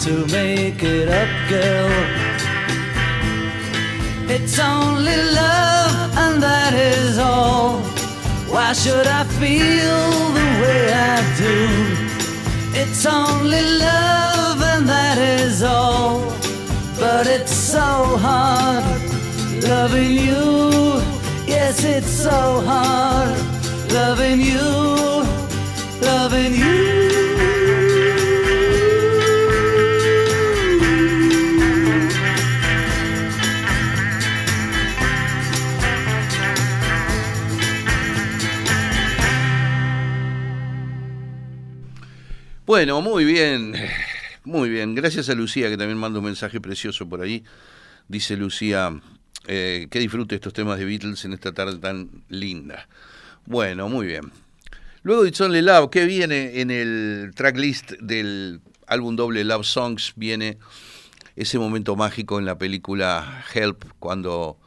to 0.00 0.26
make 0.26 0.82
it 0.82 1.08
up, 1.08 1.32
girl? 1.48 1.90
It's 4.28 4.58
only 4.58 5.16
love, 5.16 6.16
and 6.16 6.42
that 6.42 6.74
is 6.74 7.18
all. 7.18 7.80
Why 8.52 8.72
should 8.72 9.06
I 9.06 9.24
feel 9.40 10.02
the 10.38 10.48
way 10.62 10.92
I 10.92 11.16
do? 11.44 11.56
It's 12.80 13.04
only 13.06 13.62
love, 13.78 14.62
and 14.72 14.88
that 14.88 15.18
is 15.18 15.62
all. 15.62 16.20
But 16.98 17.26
it's 17.26 17.54
so 17.54 18.16
hard 18.26 18.84
loving 19.62 20.12
you. 20.12 21.00
Yes, 21.46 21.84
it's 21.84 22.10
so 22.10 22.60
hard 22.66 23.49
loving 23.92 24.40
you, 24.40 25.24
loving 26.00 26.54
you. 26.54 27.10
Bueno, 42.66 43.02
muy 43.02 43.24
bien, 43.24 43.74
muy 44.44 44.68
bien. 44.68 44.94
Gracias 44.94 45.28
a 45.28 45.34
Lucía, 45.34 45.68
que 45.68 45.76
también 45.76 45.98
manda 45.98 46.20
un 46.20 46.24
mensaje 46.24 46.60
precioso 46.60 47.08
por 47.08 47.20
ahí. 47.20 47.42
Dice 48.06 48.36
Lucía, 48.36 48.92
eh, 49.48 49.88
que 49.90 49.98
disfrute 49.98 50.36
estos 50.36 50.52
temas 50.52 50.78
de 50.78 50.84
Beatles 50.84 51.24
en 51.24 51.32
esta 51.32 51.52
tarde 51.52 51.78
tan 51.78 52.22
linda. 52.28 52.86
Bueno, 53.46 53.88
muy 53.88 54.06
bien. 54.06 54.32
Luego 55.02 55.26
It's 55.26 55.40
Only 55.40 55.62
Love, 55.62 55.90
¿qué 55.90 56.04
viene 56.04 56.60
en 56.60 56.70
el 56.70 57.32
tracklist 57.34 57.92
del 58.00 58.60
álbum 58.86 59.16
doble 59.16 59.44
Love 59.44 59.64
Songs? 59.64 60.12
Viene 60.16 60.58
ese 61.36 61.58
momento 61.58 61.96
mágico 61.96 62.38
en 62.38 62.44
la 62.44 62.58
película 62.58 63.44
Help, 63.54 63.84
cuando 63.98 64.58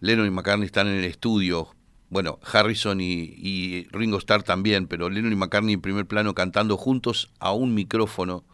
Lennon 0.00 0.26
y 0.26 0.30
McCartney 0.30 0.66
están 0.66 0.88
en 0.88 0.96
el 0.96 1.04
estudio 1.04 1.74
bueno, 2.10 2.40
Harrison 2.52 3.00
y, 3.00 3.86
Ringo 3.92 4.18
Starr 4.18 4.42
también, 4.42 4.88
pero 4.88 5.08
Lennon 5.08 5.32
y 5.32 5.36
McCartney 5.36 5.74
en 5.74 5.80
primer 5.80 6.06
plano 6.06 6.34
cantando 6.34 6.76
juntos 6.76 7.30
a 7.38 7.52
un 7.52 7.72
micrófono, 7.72 8.44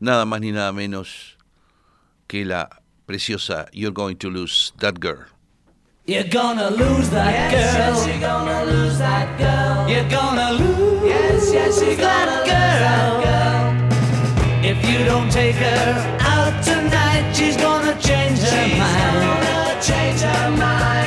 nada 0.00 0.24
más 0.24 0.40
ni 0.40 0.50
nada 0.50 0.72
menos 0.72 1.36
que 2.26 2.46
la 2.46 2.80
preciosa 3.04 3.66
You're 3.72 3.92
Going 3.92 4.16
to 4.16 4.30
Lose 4.30 4.72
That 4.78 4.94
Girl. 5.00 5.26
You're 6.06 6.28
gonna 6.28 6.70
lose 6.70 7.10
that 7.10 7.50
girl. 7.50 8.15
Don't 15.06 15.30
take 15.30 15.54
her 15.54 16.18
out 16.20 16.64
tonight, 16.64 17.32
she's 17.32 17.56
gonna 17.56 17.94
change 18.00 18.40
her 18.40 18.64
She's 18.64 18.76
mind. 18.76 19.22
gonna 19.22 19.80
change 19.80 20.20
her 20.20 20.50
mind. 20.58 21.05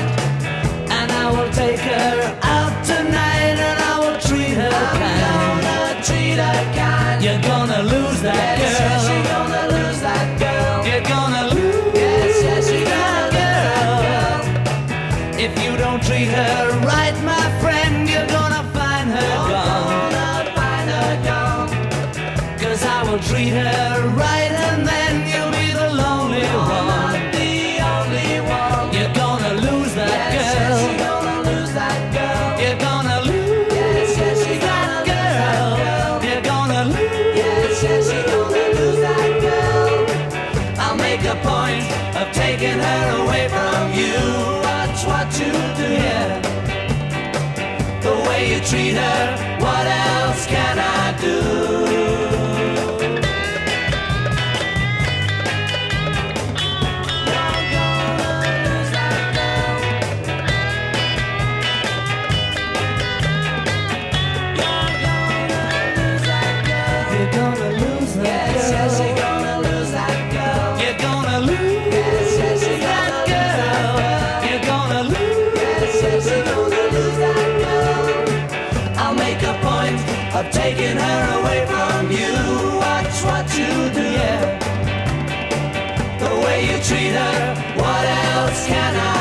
Treat 86.90 87.12
her, 87.12 87.56
what 87.78 88.06
else 88.06 88.66
can 88.66 88.96
I 88.96 89.19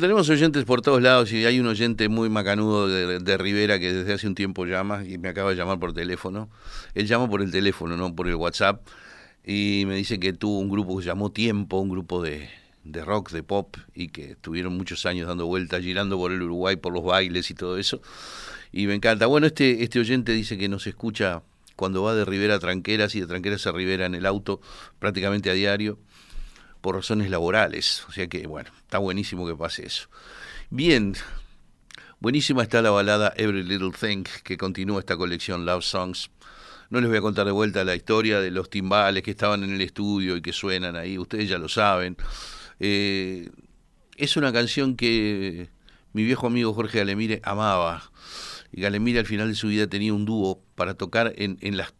Tenemos 0.00 0.28
oyentes 0.28 0.64
por 0.64 0.82
todos 0.82 1.02
lados 1.02 1.32
y 1.32 1.44
hay 1.44 1.58
un 1.58 1.66
oyente 1.66 2.08
muy 2.08 2.28
macanudo 2.28 2.88
de, 2.88 3.38
Rivera 3.38 3.78
que 3.78 3.92
desde 3.92 4.12
hace 4.12 4.26
un 4.26 4.34
tiempo 4.34 4.64
llama 4.64 5.04
y 5.04 5.18
me 5.18 5.28
acaba 5.28 5.50
de 5.50 5.56
llamar 5.56 5.78
por 5.78 5.92
teléfono. 5.92 6.48
Él 6.94 7.06
llama 7.06 7.28
por 7.28 7.42
el 7.42 7.50
teléfono, 7.50 7.96
no 7.96 8.14
por 8.14 8.28
el 8.28 8.34
WhatsApp. 8.36 8.86
Y 9.44 9.84
me 9.86 9.96
dice 9.96 10.20
que 10.20 10.32
tuvo 10.32 10.58
un 10.58 10.68
grupo 10.68 10.96
que 10.96 11.02
se 11.02 11.08
llamó 11.08 11.32
Tiempo, 11.32 11.78
un 11.78 11.88
grupo 11.88 12.22
de, 12.22 12.48
de 12.84 13.04
rock, 13.04 13.30
de 13.30 13.42
pop, 13.42 13.76
y 13.94 14.08
que 14.08 14.32
estuvieron 14.32 14.76
muchos 14.76 15.06
años 15.06 15.26
dando 15.26 15.46
vueltas, 15.46 15.82
girando 15.82 16.16
por 16.16 16.32
el 16.32 16.42
Uruguay, 16.42 16.76
por 16.76 16.92
los 16.92 17.04
bailes 17.04 17.50
y 17.50 17.54
todo 17.54 17.78
eso. 17.78 18.00
Y 18.72 18.86
me 18.86 18.94
encanta. 18.94 19.26
Bueno, 19.26 19.46
este, 19.46 19.82
este 19.82 19.98
oyente 20.00 20.32
dice 20.32 20.58
que 20.58 20.68
nos 20.68 20.86
escucha 20.86 21.42
cuando 21.76 22.02
va 22.02 22.14
de 22.14 22.24
Rivera 22.24 22.56
a 22.56 22.58
Tranqueras 22.58 23.14
y 23.14 23.20
de 23.20 23.26
Tranqueras 23.26 23.66
a 23.66 23.72
Rivera 23.72 24.06
en 24.06 24.14
el 24.14 24.26
auto 24.26 24.60
prácticamente 24.98 25.50
a 25.50 25.54
diario 25.54 25.98
por 26.80 26.94
razones 26.94 27.30
laborales. 27.30 28.04
O 28.08 28.12
sea 28.12 28.26
que, 28.26 28.46
bueno, 28.46 28.70
está 28.88 28.96
buenísimo 28.96 29.46
que 29.46 29.54
pase 29.54 29.84
eso. 29.84 30.08
Bien, 30.70 31.14
buenísima 32.20 32.62
está 32.62 32.80
la 32.80 32.88
balada 32.90 33.34
Every 33.36 33.62
Little 33.62 33.90
Thing 33.90 34.24
que 34.42 34.56
continúa 34.56 35.00
esta 35.00 35.14
colección 35.18 35.66
Love 35.66 35.84
Songs. 35.84 36.30
No 36.88 36.98
les 37.02 37.10
voy 37.10 37.18
a 37.18 37.20
contar 37.20 37.44
de 37.44 37.52
vuelta 37.52 37.84
la 37.84 37.94
historia 37.94 38.40
de 38.40 38.50
los 38.50 38.70
timbales 38.70 39.22
que 39.22 39.32
estaban 39.32 39.62
en 39.62 39.74
el 39.74 39.82
estudio 39.82 40.38
y 40.38 40.40
que 40.40 40.54
suenan 40.54 40.96
ahí, 40.96 41.18
ustedes 41.18 41.50
ya 41.50 41.58
lo 41.58 41.68
saben. 41.68 42.16
Eh, 42.80 43.50
es 44.16 44.38
una 44.38 44.54
canción 44.54 44.96
que 44.96 45.68
mi 46.14 46.24
viejo 46.24 46.46
amigo 46.46 46.72
Jorge 46.72 47.00
Galemire 47.00 47.42
amaba. 47.44 48.10
Y 48.72 48.80
Galemire 48.80 49.18
al 49.18 49.26
final 49.26 49.48
de 49.48 49.54
su 49.54 49.68
vida 49.68 49.86
tenía 49.86 50.14
un 50.14 50.24
dúo 50.24 50.62
para 50.74 50.94
tocar 50.94 51.34
en, 51.36 51.58
en 51.60 51.76
las 51.76 51.92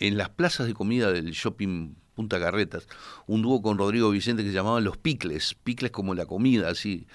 en 0.00 0.18
las 0.18 0.30
plazas 0.30 0.66
de 0.66 0.74
comida 0.74 1.12
del 1.12 1.30
shopping 1.30 1.94
Punta 2.28 2.80
un 3.26 3.42
dúo 3.42 3.62
con 3.62 3.78
Rodrigo 3.78 4.10
Vicente 4.10 4.44
que 4.44 4.50
se 4.50 4.54
llamaban 4.54 4.84
Los 4.84 4.96
Picles, 4.96 5.56
picles 5.64 5.90
como 5.90 6.14
la 6.14 6.24
comida, 6.24 6.68
así, 6.70 7.06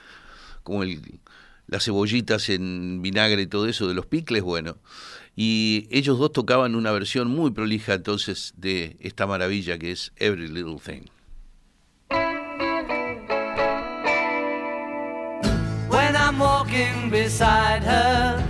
como 0.63 0.83
el, 0.83 1.21
las 1.67 1.85
cebollitas 1.85 2.49
en 2.49 3.01
vinagre 3.01 3.43
y 3.43 3.47
todo 3.47 3.67
eso 3.67 3.87
de 3.87 3.93
los 3.93 4.05
picles, 4.05 4.43
bueno. 4.43 4.77
Y 5.35 5.87
ellos 5.91 6.19
dos 6.19 6.33
tocaban 6.33 6.75
una 6.75 6.91
versión 6.91 7.29
muy 7.29 7.51
prolija 7.51 7.93
entonces 7.93 8.53
de 8.57 8.97
esta 8.99 9.27
maravilla 9.27 9.77
que 9.77 9.91
es 9.91 10.11
Every 10.17 10.49
Little 10.49 10.77
Thing. 10.83 11.05
When 15.89 16.15
I'm 16.15 16.37
walking 16.37 17.09
beside 17.09 17.83
her, 17.83 18.43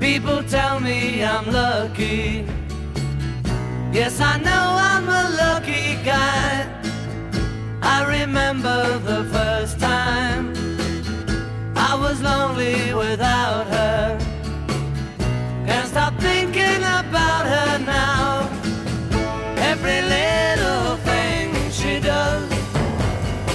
people 0.00 0.42
tell 0.44 0.80
me 0.80 1.22
I'm 1.22 1.50
lucky. 1.50 2.44
Yes, 3.94 4.20
I 4.20 4.38
know 4.38 4.66
I'm 4.90 5.08
a 5.08 5.36
lucky 5.36 5.94
guy. 6.02 6.66
I 7.80 8.02
remember 8.18 8.98
the 8.98 9.22
first 9.32 9.78
time 9.78 10.52
I 11.76 11.94
was 11.94 12.20
lonely 12.20 12.92
without 12.92 13.68
her. 13.68 14.18
Can't 15.64 15.86
stop 15.86 16.18
thinking 16.18 16.82
about 16.82 17.46
her 17.46 17.78
now. 17.86 18.50
Every 19.58 20.02
little 20.02 20.96
thing 21.08 21.54
she 21.70 22.00
does, 22.00 22.50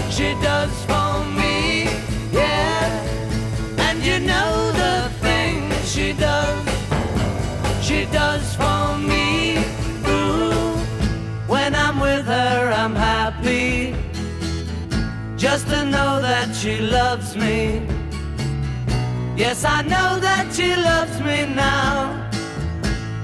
she 0.09 0.35
does 0.41 0.78
Just 15.59 15.71
to 15.71 15.83
know 15.83 16.21
that 16.21 16.55
she 16.55 16.77
loves 16.79 17.35
me. 17.35 17.81
Yes, 19.35 19.65
I 19.65 19.81
know 19.81 20.17
that 20.21 20.53
she 20.53 20.73
loves 20.73 21.19
me 21.19 21.53
now. 21.53 22.29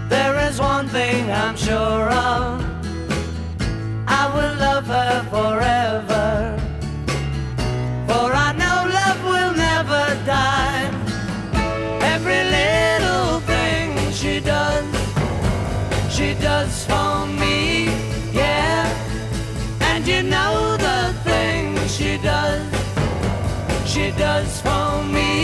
There 0.10 0.38
is 0.50 0.60
one 0.60 0.90
thing 0.90 1.32
I'm 1.32 1.56
sure 1.56 2.10
of. 2.10 2.62
I 4.06 4.24
will 4.36 4.56
love 4.68 4.86
her 4.88 5.24
forever. 5.32 6.60
For 8.10 8.28
I 8.48 8.52
know 8.62 8.78
love 9.00 9.22
will 9.32 9.54
never 9.70 10.04
die. 10.26 10.92
Every 12.14 12.44
little 12.60 13.40
thing 13.52 14.12
she 14.12 14.42
does, 14.42 14.86
she 16.14 16.34
does 16.34 16.84
for 16.84 17.28
me, 17.28 17.86
yeah. 18.34 18.92
And 19.80 20.06
you 20.06 20.22
know 20.24 20.65
she 21.96 22.18
does, 22.18 22.62
she 23.86 24.12
does 24.12 24.60
for 24.60 25.02
me. 25.06 25.35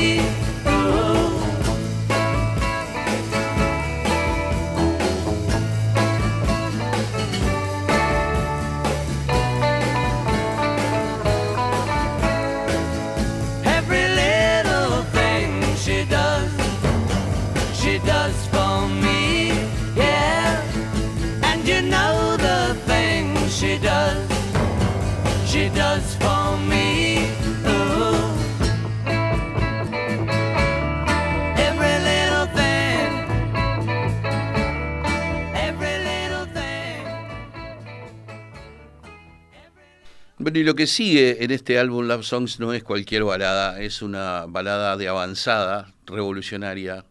Y 40.61 40.63
lo 40.63 40.75
que 40.75 40.85
sigue 40.85 41.43
en 41.43 41.49
este 41.49 41.79
álbum 41.79 42.05
Love 42.05 42.23
Songs 42.23 42.59
no 42.59 42.71
es 42.71 42.83
cualquier 42.83 43.23
balada, 43.23 43.81
es 43.81 44.03
una 44.03 44.45
balada 44.47 44.95
de 44.95 45.07
avanzada, 45.07 45.91
revolucionaria, 46.05 47.03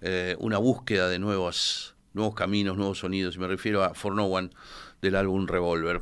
eh, 0.00 0.34
una 0.38 0.56
búsqueda 0.56 1.10
de 1.10 1.18
nuevos, 1.18 1.94
nuevos 2.14 2.34
caminos, 2.34 2.78
nuevos 2.78 3.00
sonidos. 3.00 3.36
Me 3.36 3.46
refiero 3.46 3.84
a 3.84 3.92
For 3.92 4.14
No 4.14 4.24
One 4.24 4.48
del 5.02 5.16
álbum 5.16 5.46
Revolver. 5.46 6.00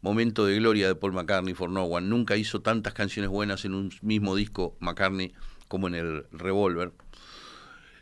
Momento 0.00 0.46
de 0.46 0.56
gloria 0.56 0.88
de 0.88 0.94
Paul 0.94 1.12
McCartney, 1.12 1.52
For 1.52 1.68
No 1.68 1.84
One. 1.84 2.08
Nunca 2.08 2.38
hizo 2.38 2.62
tantas 2.62 2.94
canciones 2.94 3.30
buenas 3.30 3.66
en 3.66 3.74
un 3.74 3.92
mismo 4.00 4.34
disco 4.34 4.74
McCartney 4.80 5.34
como 5.68 5.86
en 5.86 5.96
el 5.96 6.24
Revolver. 6.32 6.92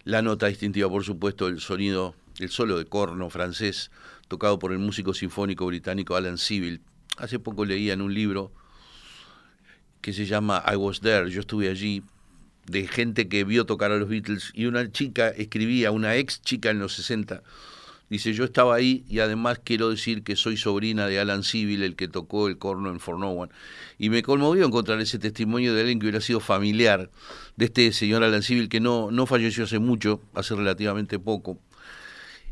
La 0.04 0.22
nota 0.22 0.46
distintiva, 0.46 0.88
por 0.88 1.02
supuesto, 1.02 1.48
el 1.48 1.58
sonido, 1.58 2.14
el 2.38 2.50
solo 2.50 2.78
de 2.78 2.84
corno 2.84 3.28
francés, 3.28 3.90
tocado 4.28 4.60
por 4.60 4.70
el 4.70 4.78
músico 4.78 5.14
sinfónico 5.14 5.66
británico 5.66 6.14
Alan 6.14 6.38
Civil. 6.38 6.82
Hace 7.16 7.38
poco 7.38 7.64
leía 7.64 7.92
en 7.92 8.00
un 8.00 8.14
libro 8.14 8.52
que 10.00 10.12
se 10.12 10.26
llama 10.26 10.64
I 10.70 10.76
Was 10.76 11.00
There, 11.00 11.30
yo 11.30 11.40
estuve 11.40 11.68
allí, 11.68 12.02
de 12.66 12.86
gente 12.86 13.28
que 13.28 13.44
vio 13.44 13.66
tocar 13.66 13.90
a 13.92 13.96
los 13.96 14.08
Beatles, 14.08 14.52
y 14.54 14.66
una 14.66 14.90
chica 14.90 15.28
escribía, 15.28 15.90
una 15.90 16.16
ex 16.16 16.40
chica 16.40 16.70
en 16.70 16.78
los 16.78 16.94
60, 16.94 17.42
dice, 18.08 18.32
yo 18.32 18.44
estaba 18.44 18.74
ahí 18.74 19.04
y 19.08 19.20
además 19.20 19.60
quiero 19.62 19.90
decir 19.90 20.22
que 20.22 20.36
soy 20.36 20.56
sobrina 20.56 21.06
de 21.06 21.20
Alan 21.20 21.42
Civil, 21.42 21.82
el 21.82 21.96
que 21.96 22.08
tocó 22.08 22.48
el 22.48 22.58
corno 22.58 22.90
en 22.90 23.00
For 23.00 23.18
No 23.18 23.30
One. 23.30 23.52
Y 23.98 24.10
me 24.10 24.22
conmovió 24.22 24.66
encontrar 24.66 25.00
ese 25.00 25.18
testimonio 25.18 25.74
de 25.74 25.80
alguien 25.80 25.98
que 25.98 26.06
hubiera 26.06 26.20
sido 26.20 26.40
familiar 26.40 27.10
de 27.56 27.64
este 27.66 27.92
señor 27.92 28.24
Alan 28.24 28.42
Civil, 28.42 28.68
que 28.68 28.80
no, 28.80 29.10
no 29.10 29.26
falleció 29.26 29.64
hace 29.64 29.78
mucho, 29.78 30.20
hace 30.34 30.54
relativamente 30.54 31.18
poco, 31.18 31.58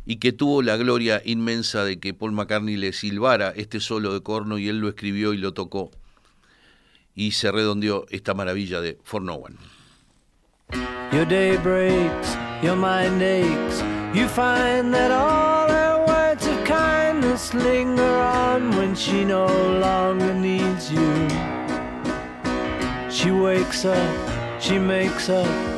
y 0.08 0.16
que 0.16 0.32
tuvo 0.32 0.62
la 0.62 0.78
gloria 0.78 1.20
inmensa 1.22 1.84
de 1.84 2.00
que 2.00 2.14
Paul 2.14 2.32
McCartney 2.32 2.78
le 2.78 2.94
silbara 2.94 3.52
este 3.54 3.78
solo 3.78 4.14
de 4.14 4.22
corno 4.22 4.56
y 4.56 4.66
él 4.66 4.78
lo 4.78 4.88
escribió 4.88 5.34
y 5.34 5.36
lo 5.36 5.52
tocó. 5.52 5.90
Y 7.14 7.32
se 7.32 7.52
redondeó 7.52 8.06
esta 8.08 8.32
maravilla 8.32 8.80
de 8.80 8.96
For 9.04 9.20
No 9.20 9.34
One. 9.34 9.56
Your 11.12 11.26
day 11.26 11.58
breaks, 11.58 12.38
your 12.62 12.74
mind 12.74 13.20
aches. 13.20 13.82
You 14.14 14.28
find 14.28 14.94
that 14.94 15.10
all 15.10 15.68
her 15.68 16.02
words 16.06 16.46
of 16.46 16.64
kindness 16.64 17.52
linger 17.52 18.02
on 18.02 18.74
when 18.78 18.94
she 18.94 19.26
no 19.26 19.46
longer 19.78 20.32
needs 20.32 20.90
you. 20.90 21.28
She 23.10 23.30
wakes 23.30 23.84
up, 23.84 24.16
she 24.58 24.78
makes 24.78 25.28
up, 25.28 25.77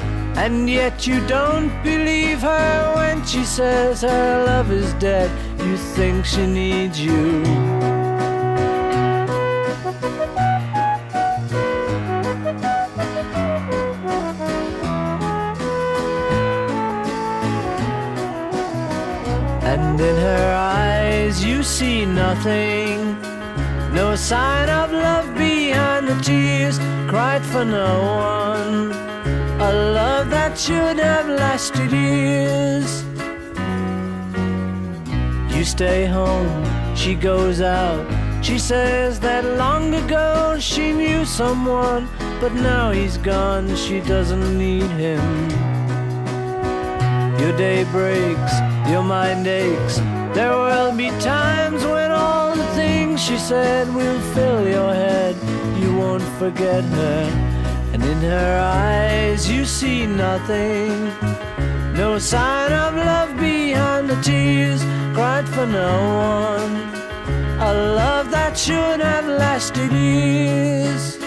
and 0.35 0.69
yet 0.69 1.05
you 1.05 1.25
don't 1.27 1.71
believe 1.83 2.41
her 2.41 2.93
when 2.95 3.25
she 3.25 3.43
says 3.43 4.01
her 4.01 4.45
love 4.45 4.71
is 4.71 4.93
dead. 4.95 5.29
You 5.59 5.77
think 5.77 6.25
she 6.25 6.45
needs 6.47 6.99
you. 6.99 7.43
And 19.63 19.99
in 19.99 20.15
her 20.15 20.55
eyes 20.55 21.43
you 21.43 21.63
see 21.63 22.05
nothing. 22.05 23.19
No 23.93 24.15
sign 24.15 24.69
of 24.69 24.91
love 24.91 25.35
behind 25.35 26.07
the 26.07 26.19
tears 26.21 26.79
cried 27.09 27.43
for 27.43 27.65
no 27.65 27.91
one. 28.03 29.10
A 29.71 29.93
love 29.93 30.29
that 30.31 30.59
should 30.59 30.99
have 30.99 31.29
lasted 31.29 31.93
years. 31.93 33.05
You 35.55 35.63
stay 35.63 36.05
home. 36.05 36.65
She 36.93 37.15
goes 37.15 37.61
out. 37.61 38.03
She 38.43 38.59
says 38.59 39.21
that 39.21 39.45
long 39.45 39.93
ago 39.93 40.57
she 40.59 40.91
knew 40.91 41.23
someone, 41.23 42.09
but 42.41 42.53
now 42.53 42.91
he's 42.91 43.17
gone. 43.17 43.73
She 43.77 44.01
doesn't 44.01 44.57
need 44.57 44.91
him. 45.05 45.23
Your 47.39 47.55
day 47.55 47.85
breaks, 47.95 48.53
your 48.89 49.03
mind 49.03 49.47
aches. 49.47 49.99
There 50.35 50.51
will 50.51 50.93
be 50.97 51.11
times 51.21 51.85
when 51.85 52.11
all 52.11 52.57
the 52.57 52.67
things 52.75 53.23
she 53.23 53.37
said 53.37 53.87
will 53.95 54.19
fill 54.33 54.67
your 54.67 54.93
head. 54.93 55.37
You 55.81 55.95
won't 55.95 56.27
forget 56.41 56.83
her, 56.83 57.50
and 57.93 58.03
in 58.03 58.21
her 58.21 58.59
eyes 58.59 59.49
you 59.49 59.65
see 59.65 60.05
nothing. 60.05 61.11
No 61.93 62.17
sign 62.19 62.71
of 62.71 62.95
love 62.95 63.37
behind 63.37 64.09
the 64.09 64.19
tears 64.21 64.81
cried 65.13 65.47
for 65.47 65.65
no 65.65 65.91
one. 66.39 66.75
A 67.59 67.73
love 67.73 68.31
that 68.31 68.57
should 68.57 69.01
have 69.01 69.27
lasted 69.27 69.91
years. 69.91 71.17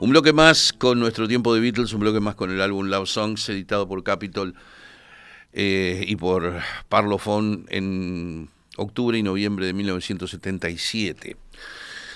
Un 0.00 0.10
bloque 0.10 0.32
más 0.32 0.72
con 0.72 0.98
nuestro 0.98 1.28
tiempo 1.28 1.54
de 1.54 1.60
Beatles, 1.60 1.92
un 1.92 2.00
bloque 2.00 2.18
más 2.18 2.34
con 2.34 2.50
el 2.50 2.62
álbum 2.62 2.86
Love 2.86 3.08
Songs, 3.08 3.48
editado 3.50 3.86
por 3.86 4.02
Capitol 4.02 4.54
eh, 5.60 6.04
y 6.06 6.14
por 6.14 6.60
Parlophone 6.88 7.64
en 7.68 8.48
octubre 8.76 9.18
y 9.18 9.24
noviembre 9.24 9.66
de 9.66 9.72
1977. 9.72 11.36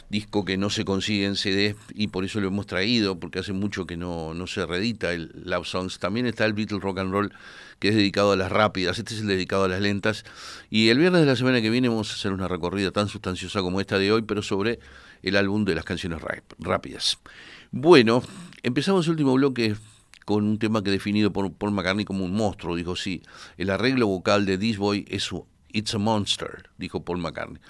Disco 0.09 0.45
que 0.45 0.57
no 0.57 0.70
se 0.70 0.84
consigue 0.84 1.24
en 1.24 1.34
CD 1.34 1.74
y 1.93 2.07
por 2.07 2.24
eso 2.24 2.40
lo 2.40 2.47
hemos 2.47 2.68
traído, 2.68 3.18
porque 3.18 3.40
hace 3.40 3.53
mucho 3.53 3.84
que 3.84 3.97
no, 3.97 4.32
no 4.32 4.47
se 4.47 4.64
reedita 4.64 5.12
el 5.12 5.32
Love 5.45 5.66
Songs. 5.66 5.99
También 5.99 6.26
está 6.26 6.45
el 6.45 6.53
Beatles 6.53 6.80
Rock 6.80 7.01
and 7.01 7.11
Roll, 7.11 7.32
que 7.80 7.88
es 7.88 7.97
dedicado 7.97 8.30
a 8.30 8.36
las 8.36 8.53
rápidas, 8.53 9.01
este 9.01 9.14
es 9.14 9.22
el 9.22 9.26
dedicado 9.26 9.64
a 9.64 9.68
las 9.68 9.80
lentas. 9.80 10.24
Y 10.70 10.90
el 10.90 10.99
viernes 10.99 11.22
de 11.22 11.26
la 11.26 11.34
semana 11.34 11.61
que 11.61 11.70
viene 11.70 11.88
vamos 11.88 12.12
a 12.12 12.14
hacer 12.14 12.32
una 12.32 12.47
recorrida 12.47 12.93
tan 12.93 13.09
sustanciosa 13.09 13.61
como 13.61 13.80
esta 13.80 13.99
de 13.99 14.12
hoy, 14.12 14.22
pero 14.22 14.43
sobre 14.43 14.78
el 15.24 15.34
álbum 15.34 15.64
de 15.64 15.74
las 15.74 15.84
canciones 15.84 16.20
rápidas. 16.61 17.18
Bueno, 17.72 18.22
empezamos 18.62 19.07
el 19.07 19.12
último 19.12 19.34
bloque 19.34 19.74
con 20.25 20.45
un 20.45 20.59
tema 20.59 20.83
que 20.83 20.91
definido 20.91 21.33
por 21.33 21.53
Paul 21.53 21.73
McCartney 21.73 22.05
como 22.05 22.25
un 22.25 22.35
monstruo. 22.35 22.77
Dijo, 22.77 22.97
sí, 22.97 23.23
el 23.57 23.70
arreglo 23.70 24.07
vocal 24.07 24.47
de 24.47 24.59
This 24.59 24.79
Boy 24.79 25.05
es 25.09 25.31
It's 25.73 25.95
a 25.95 25.99
Monster, 25.99 26.70
dijo 26.79 27.05
Paul 27.05 27.18
McCartney. 27.18 27.61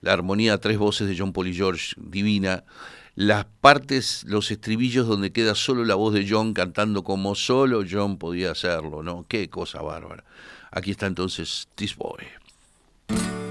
La 0.00 0.12
armonía 0.12 0.54
a 0.54 0.58
tres 0.58 0.78
voces 0.78 1.08
de 1.08 1.16
John 1.18 1.32
Paul 1.32 1.48
y 1.48 1.54
George, 1.54 1.94
divina. 1.98 2.64
Las 3.14 3.44
partes, 3.60 4.24
los 4.26 4.50
estribillos 4.50 5.06
donde 5.06 5.32
queda 5.32 5.54
solo 5.54 5.84
la 5.84 5.94
voz 5.94 6.14
de 6.14 6.26
John 6.28 6.54
cantando 6.54 7.04
como 7.04 7.34
solo 7.34 7.82
John 7.88 8.16
podía 8.16 8.52
hacerlo, 8.52 9.02
¿no? 9.02 9.26
Qué 9.28 9.50
cosa 9.50 9.82
bárbara. 9.82 10.24
Aquí 10.70 10.92
está 10.92 11.06
entonces 11.06 11.68
This 11.74 11.96
Boy. 11.96 13.49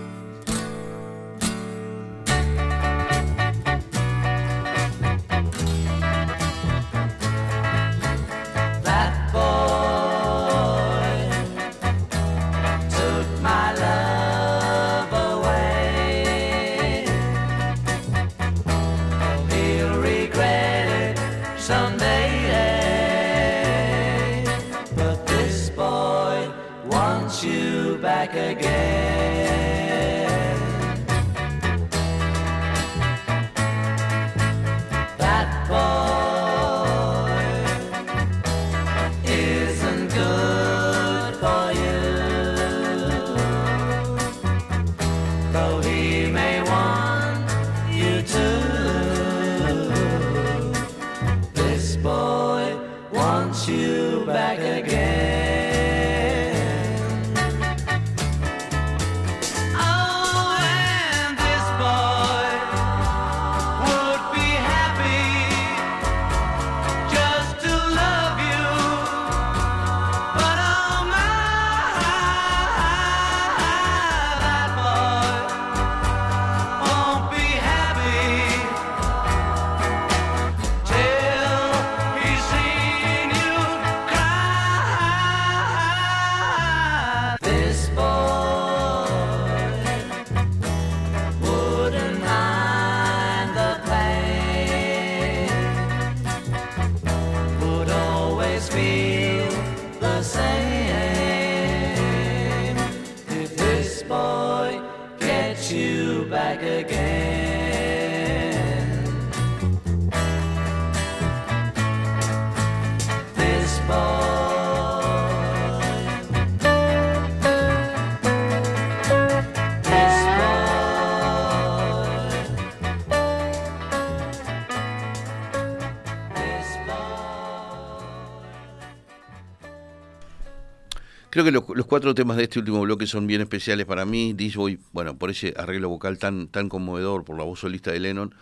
Creo 131.39 131.63
que 131.63 131.73
los, 131.77 131.85
cuatro 131.85 132.13
temas 132.13 132.35
de 132.35 132.43
este 132.43 132.59
último 132.59 132.81
bloque 132.81 133.07
son 133.07 133.25
bien 133.25 133.39
especiales 133.39 133.85
para 133.85 134.03
mí. 134.03 134.33
This 134.33 134.57
Boy, 134.57 134.77
bueno, 134.91 135.17
por 135.17 135.29
ese 135.29 135.53
arreglo 135.55 135.87
vocal 135.87 136.17
tan, 136.17 136.49
tan 136.49 136.67
conmovedor, 136.67 137.23
por 137.23 137.37
la 137.37 137.45
voz 137.45 137.61
solista 137.61 137.93
de 137.93 138.01
Lennon. 138.01 138.35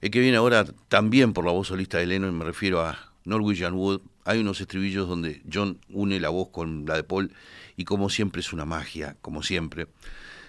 El 0.00 0.10
que 0.10 0.18
viene 0.18 0.38
ahora 0.38 0.64
también 0.88 1.34
por 1.34 1.44
la 1.44 1.52
voz 1.52 1.68
solista 1.68 1.98
de 1.98 2.06
Lennon, 2.06 2.34
me 2.34 2.46
refiero 2.46 2.80
a 2.80 3.12
Norwegian 3.26 3.74
Wood. 3.74 4.00
Hay 4.24 4.38
unos 4.38 4.62
estribillos 4.62 5.06
donde 5.10 5.42
John 5.52 5.78
une 5.90 6.20
la 6.20 6.30
voz 6.30 6.48
con 6.48 6.86
la 6.86 6.96
de 6.96 7.04
Paul 7.04 7.34
y 7.76 7.84
como 7.84 8.08
siempre 8.08 8.40
es 8.40 8.54
una 8.54 8.64
magia, 8.64 9.14
como 9.20 9.42
siempre. 9.42 9.88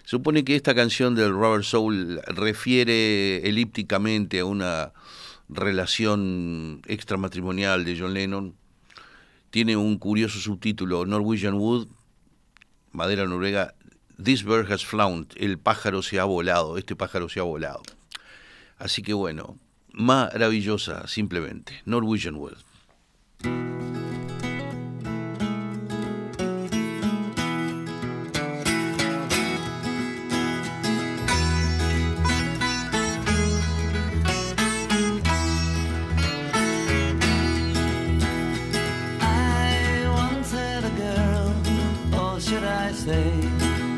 Supone 0.06 0.46
que 0.46 0.56
esta 0.56 0.74
canción 0.74 1.16
del 1.16 1.34
Rubber 1.34 1.66
Soul 1.66 2.22
refiere 2.28 3.46
elípticamente 3.46 4.40
a 4.40 4.46
una 4.46 4.94
relación 5.50 6.82
extramatrimonial 6.88 7.84
de 7.84 8.00
John 8.00 8.14
Lennon. 8.14 8.56
Tiene 9.54 9.78
un 9.78 10.00
curioso 10.00 10.40
subtítulo, 10.40 11.06
Norwegian 11.06 11.54
Wood, 11.54 11.88
madera 12.92 13.28
noruega, 13.28 13.76
This 14.18 14.44
bird 14.44 14.72
has 14.72 14.84
flown, 14.84 15.28
el 15.36 15.60
pájaro 15.60 16.02
se 16.02 16.20
ha 16.20 16.24
volado, 16.24 16.80
este 16.80 16.96
pájaro 16.96 17.30
se 17.30 17.40
ha 17.40 17.44
volado. 17.44 17.84
Así 18.80 19.04
que 19.04 19.14
bueno, 19.14 19.60
maravillosa 19.92 21.06
simplemente, 21.08 21.84
Norwegian 21.86 22.34
Wood. 22.38 22.58
say 43.06 43.34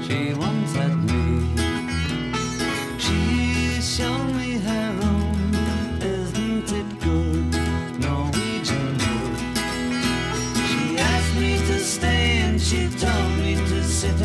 she 0.01 0.34
once 0.34 0.74
had 0.74 0.95
me. 1.10 1.45
She 2.97 3.80
showed 3.80 4.34
me 4.34 4.58
her 4.68 4.88
room, 4.99 5.53
isn't 6.01 6.72
it 6.80 6.89
good? 7.06 7.45
Norwegian 8.01 8.93
wood. 9.03 9.38
She 10.70 10.97
asked 10.97 11.36
me 11.36 11.58
to 11.70 11.78
stay 11.80 12.38
and 12.47 12.60
she 12.60 12.89
told 12.97 13.32
me 13.43 13.53
to 13.70 13.84
sit 13.84 14.20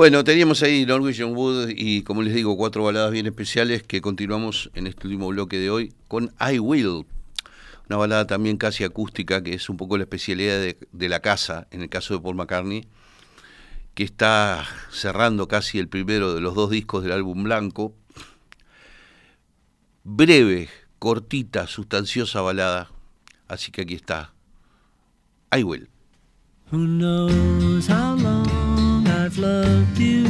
Bueno, 0.00 0.24
teníamos 0.24 0.62
ahí 0.62 0.86
Norwegian 0.86 1.36
Wood 1.36 1.74
y 1.76 2.04
como 2.04 2.22
les 2.22 2.32
digo, 2.32 2.56
cuatro 2.56 2.82
baladas 2.82 3.10
bien 3.10 3.26
especiales 3.26 3.82
que 3.82 4.00
continuamos 4.00 4.70
en 4.72 4.86
este 4.86 5.06
último 5.06 5.28
bloque 5.28 5.58
de 5.58 5.68
hoy 5.68 5.92
con 6.08 6.32
I 6.40 6.58
Will. 6.58 7.04
Una 7.86 7.98
balada 7.98 8.26
también 8.26 8.56
casi 8.56 8.82
acústica, 8.82 9.42
que 9.42 9.52
es 9.52 9.68
un 9.68 9.76
poco 9.76 9.98
la 9.98 10.04
especialidad 10.04 10.58
de, 10.58 11.08
la 11.10 11.20
casa, 11.20 11.68
en 11.70 11.82
el 11.82 11.90
caso 11.90 12.14
de 12.14 12.20
Paul 12.20 12.34
McCartney, 12.34 12.88
que 13.92 14.04
está 14.04 14.66
cerrando 14.90 15.48
casi 15.48 15.78
el 15.78 15.88
primero 15.88 16.34
de 16.34 16.40
los 16.40 16.54
dos 16.54 16.70
discos 16.70 17.02
del 17.02 17.12
álbum 17.12 17.44
blanco. 17.44 17.94
Breve, 20.04 20.70
cortita, 20.98 21.66
sustanciosa 21.66 22.40
balada. 22.40 22.90
Así 23.48 23.70
que 23.70 23.82
aquí 23.82 23.96
está. 23.96 24.32
I 25.54 25.62
Will. 25.62 25.90
Who 26.72 26.86
knows 26.86 27.86
how 27.86 28.16
loved 29.40 29.98
you? 29.98 30.20
You 30.20 30.29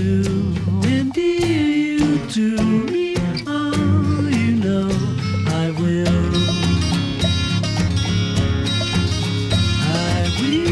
things 0.00 0.26
you 0.86 1.04
do 1.12 1.20
you 1.20 2.18
to 2.28 2.62
me. 2.90 3.14
Oh, 3.46 4.28
you 4.30 4.52
know 4.56 4.88
I 5.46 5.70
will. 5.80 6.08
I 9.82 10.32
will. 10.40 10.70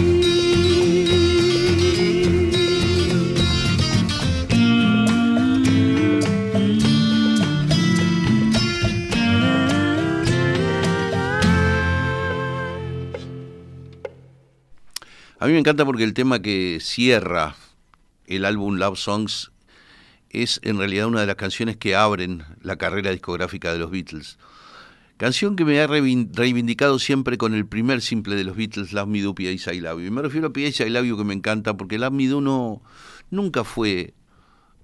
A 15.41 15.47
mí 15.47 15.53
me 15.53 15.59
encanta 15.59 15.85
porque 15.85 16.05
el 16.05 16.15
tema 16.15 16.41
que 16.41 16.79
cierra 16.81 17.55
el 18.29 18.45
álbum 18.45 18.77
Love 18.77 18.99
Songs 18.99 19.51
es 20.31 20.61
en 20.63 20.79
realidad 20.79 21.07
una 21.07 21.21
de 21.21 21.27
las 21.27 21.37
canciones 21.37 21.77
que 21.77 21.97
abren 21.97 22.45
la 22.63 22.77
carrera 22.77 23.11
discográfica 23.11 23.73
de 23.73 23.79
los 23.79 23.91
Beatles. 23.91 24.39
Canción 25.17 25.57
que 25.57 25.65
me 25.65 25.81
ha 25.81 25.89
reivin- 25.89 26.31
reivindicado 26.33 26.99
siempre 27.01 27.39
con 27.39 27.53
el 27.55 27.67
primer 27.67 28.03
simple 28.03 28.37
de 28.37 28.45
los 28.45 28.57
Beatles, 28.57 28.93
Love 28.93 29.09
Me 29.09 29.21
Do, 29.23 29.35
P.A.S. 29.35 29.75
I 29.75 29.81
Love 29.81 29.99
You. 30.01 30.07
Y 30.07 30.11
me 30.11 30.23
refiero 30.23 30.49
a 30.49 30.53
P.A.S. 30.53 30.87
I 30.87 30.91
Love 30.91 31.17
que 31.17 31.25
me 31.25 31.35
encanta 31.35 31.77
porque 31.77 31.99
Love 31.99 32.13
Me 32.13 32.29
Do 32.29 32.41
no, 32.41 32.83
nunca 33.31 33.65
fue 33.65 34.15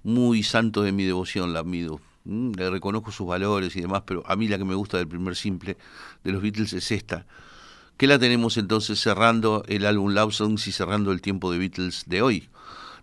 muy 0.03 0.43
santo 0.43 0.81
de 0.81 0.91
mi 0.91 1.03
devoción, 1.05 1.53
Love 1.53 1.65
Me. 1.67 1.87
Mm, 2.25 2.51
Le 2.57 2.69
reconozco 2.69 3.11
sus 3.11 3.27
valores 3.27 3.75
y 3.75 3.81
demás, 3.81 4.03
pero 4.05 4.23
a 4.25 4.35
mí 4.35 4.47
la 4.47 4.57
que 4.57 4.65
me 4.65 4.75
gusta 4.75 4.97
del 4.97 5.07
primer 5.07 5.35
simple 5.35 5.77
de 6.23 6.31
los 6.33 6.41
Beatles 6.41 6.73
es 6.73 6.91
esta. 6.91 7.25
que 7.97 8.07
la 8.07 8.19
tenemos 8.19 8.57
entonces 8.57 8.99
cerrando 8.99 9.63
el 9.67 9.85
álbum 9.85 10.11
Love 10.13 10.33
Songs 10.33 10.67
y 10.67 10.73
cerrando 10.73 11.13
el 11.13 11.21
tiempo 11.21 11.49
de 11.51 11.59
Beatles 11.59 12.03
de 12.07 12.21
hoy. 12.23 12.49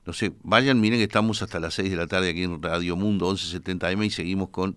No 0.05 0.12
sé, 0.12 0.32
vayan, 0.42 0.80
miren 0.80 0.98
que 0.98 1.05
estamos 1.05 1.42
hasta 1.42 1.61
las 1.61 1.74
6 1.74 1.90
de 1.90 1.96
la 1.96 2.07
tarde 2.07 2.30
aquí 2.30 2.42
en 2.42 2.61
Radio 2.61 2.96
Mundo 2.96 3.30
1170M 3.32 4.07
y 4.07 4.11
seguimos 4.11 4.48
con 4.48 4.76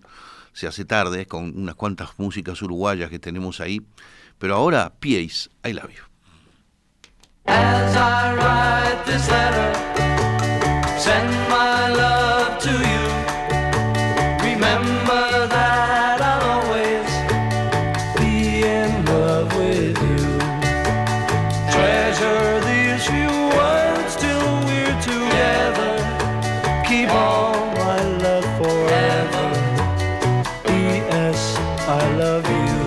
Se 0.52 0.66
hace 0.66 0.84
tarde, 0.84 1.26
con 1.26 1.56
unas 1.58 1.74
cuantas 1.74 2.10
músicas 2.18 2.62
uruguayas 2.62 3.10
que 3.10 3.18
tenemos 3.18 3.60
ahí. 3.60 3.82
Pero 4.38 4.54
ahora, 4.54 4.94
P.A.'s, 5.00 5.50
I 5.64 5.72
Love 5.72 5.90
You. 5.90 6.02
I 31.98 32.16
love 32.16 32.46
you. 32.50 32.85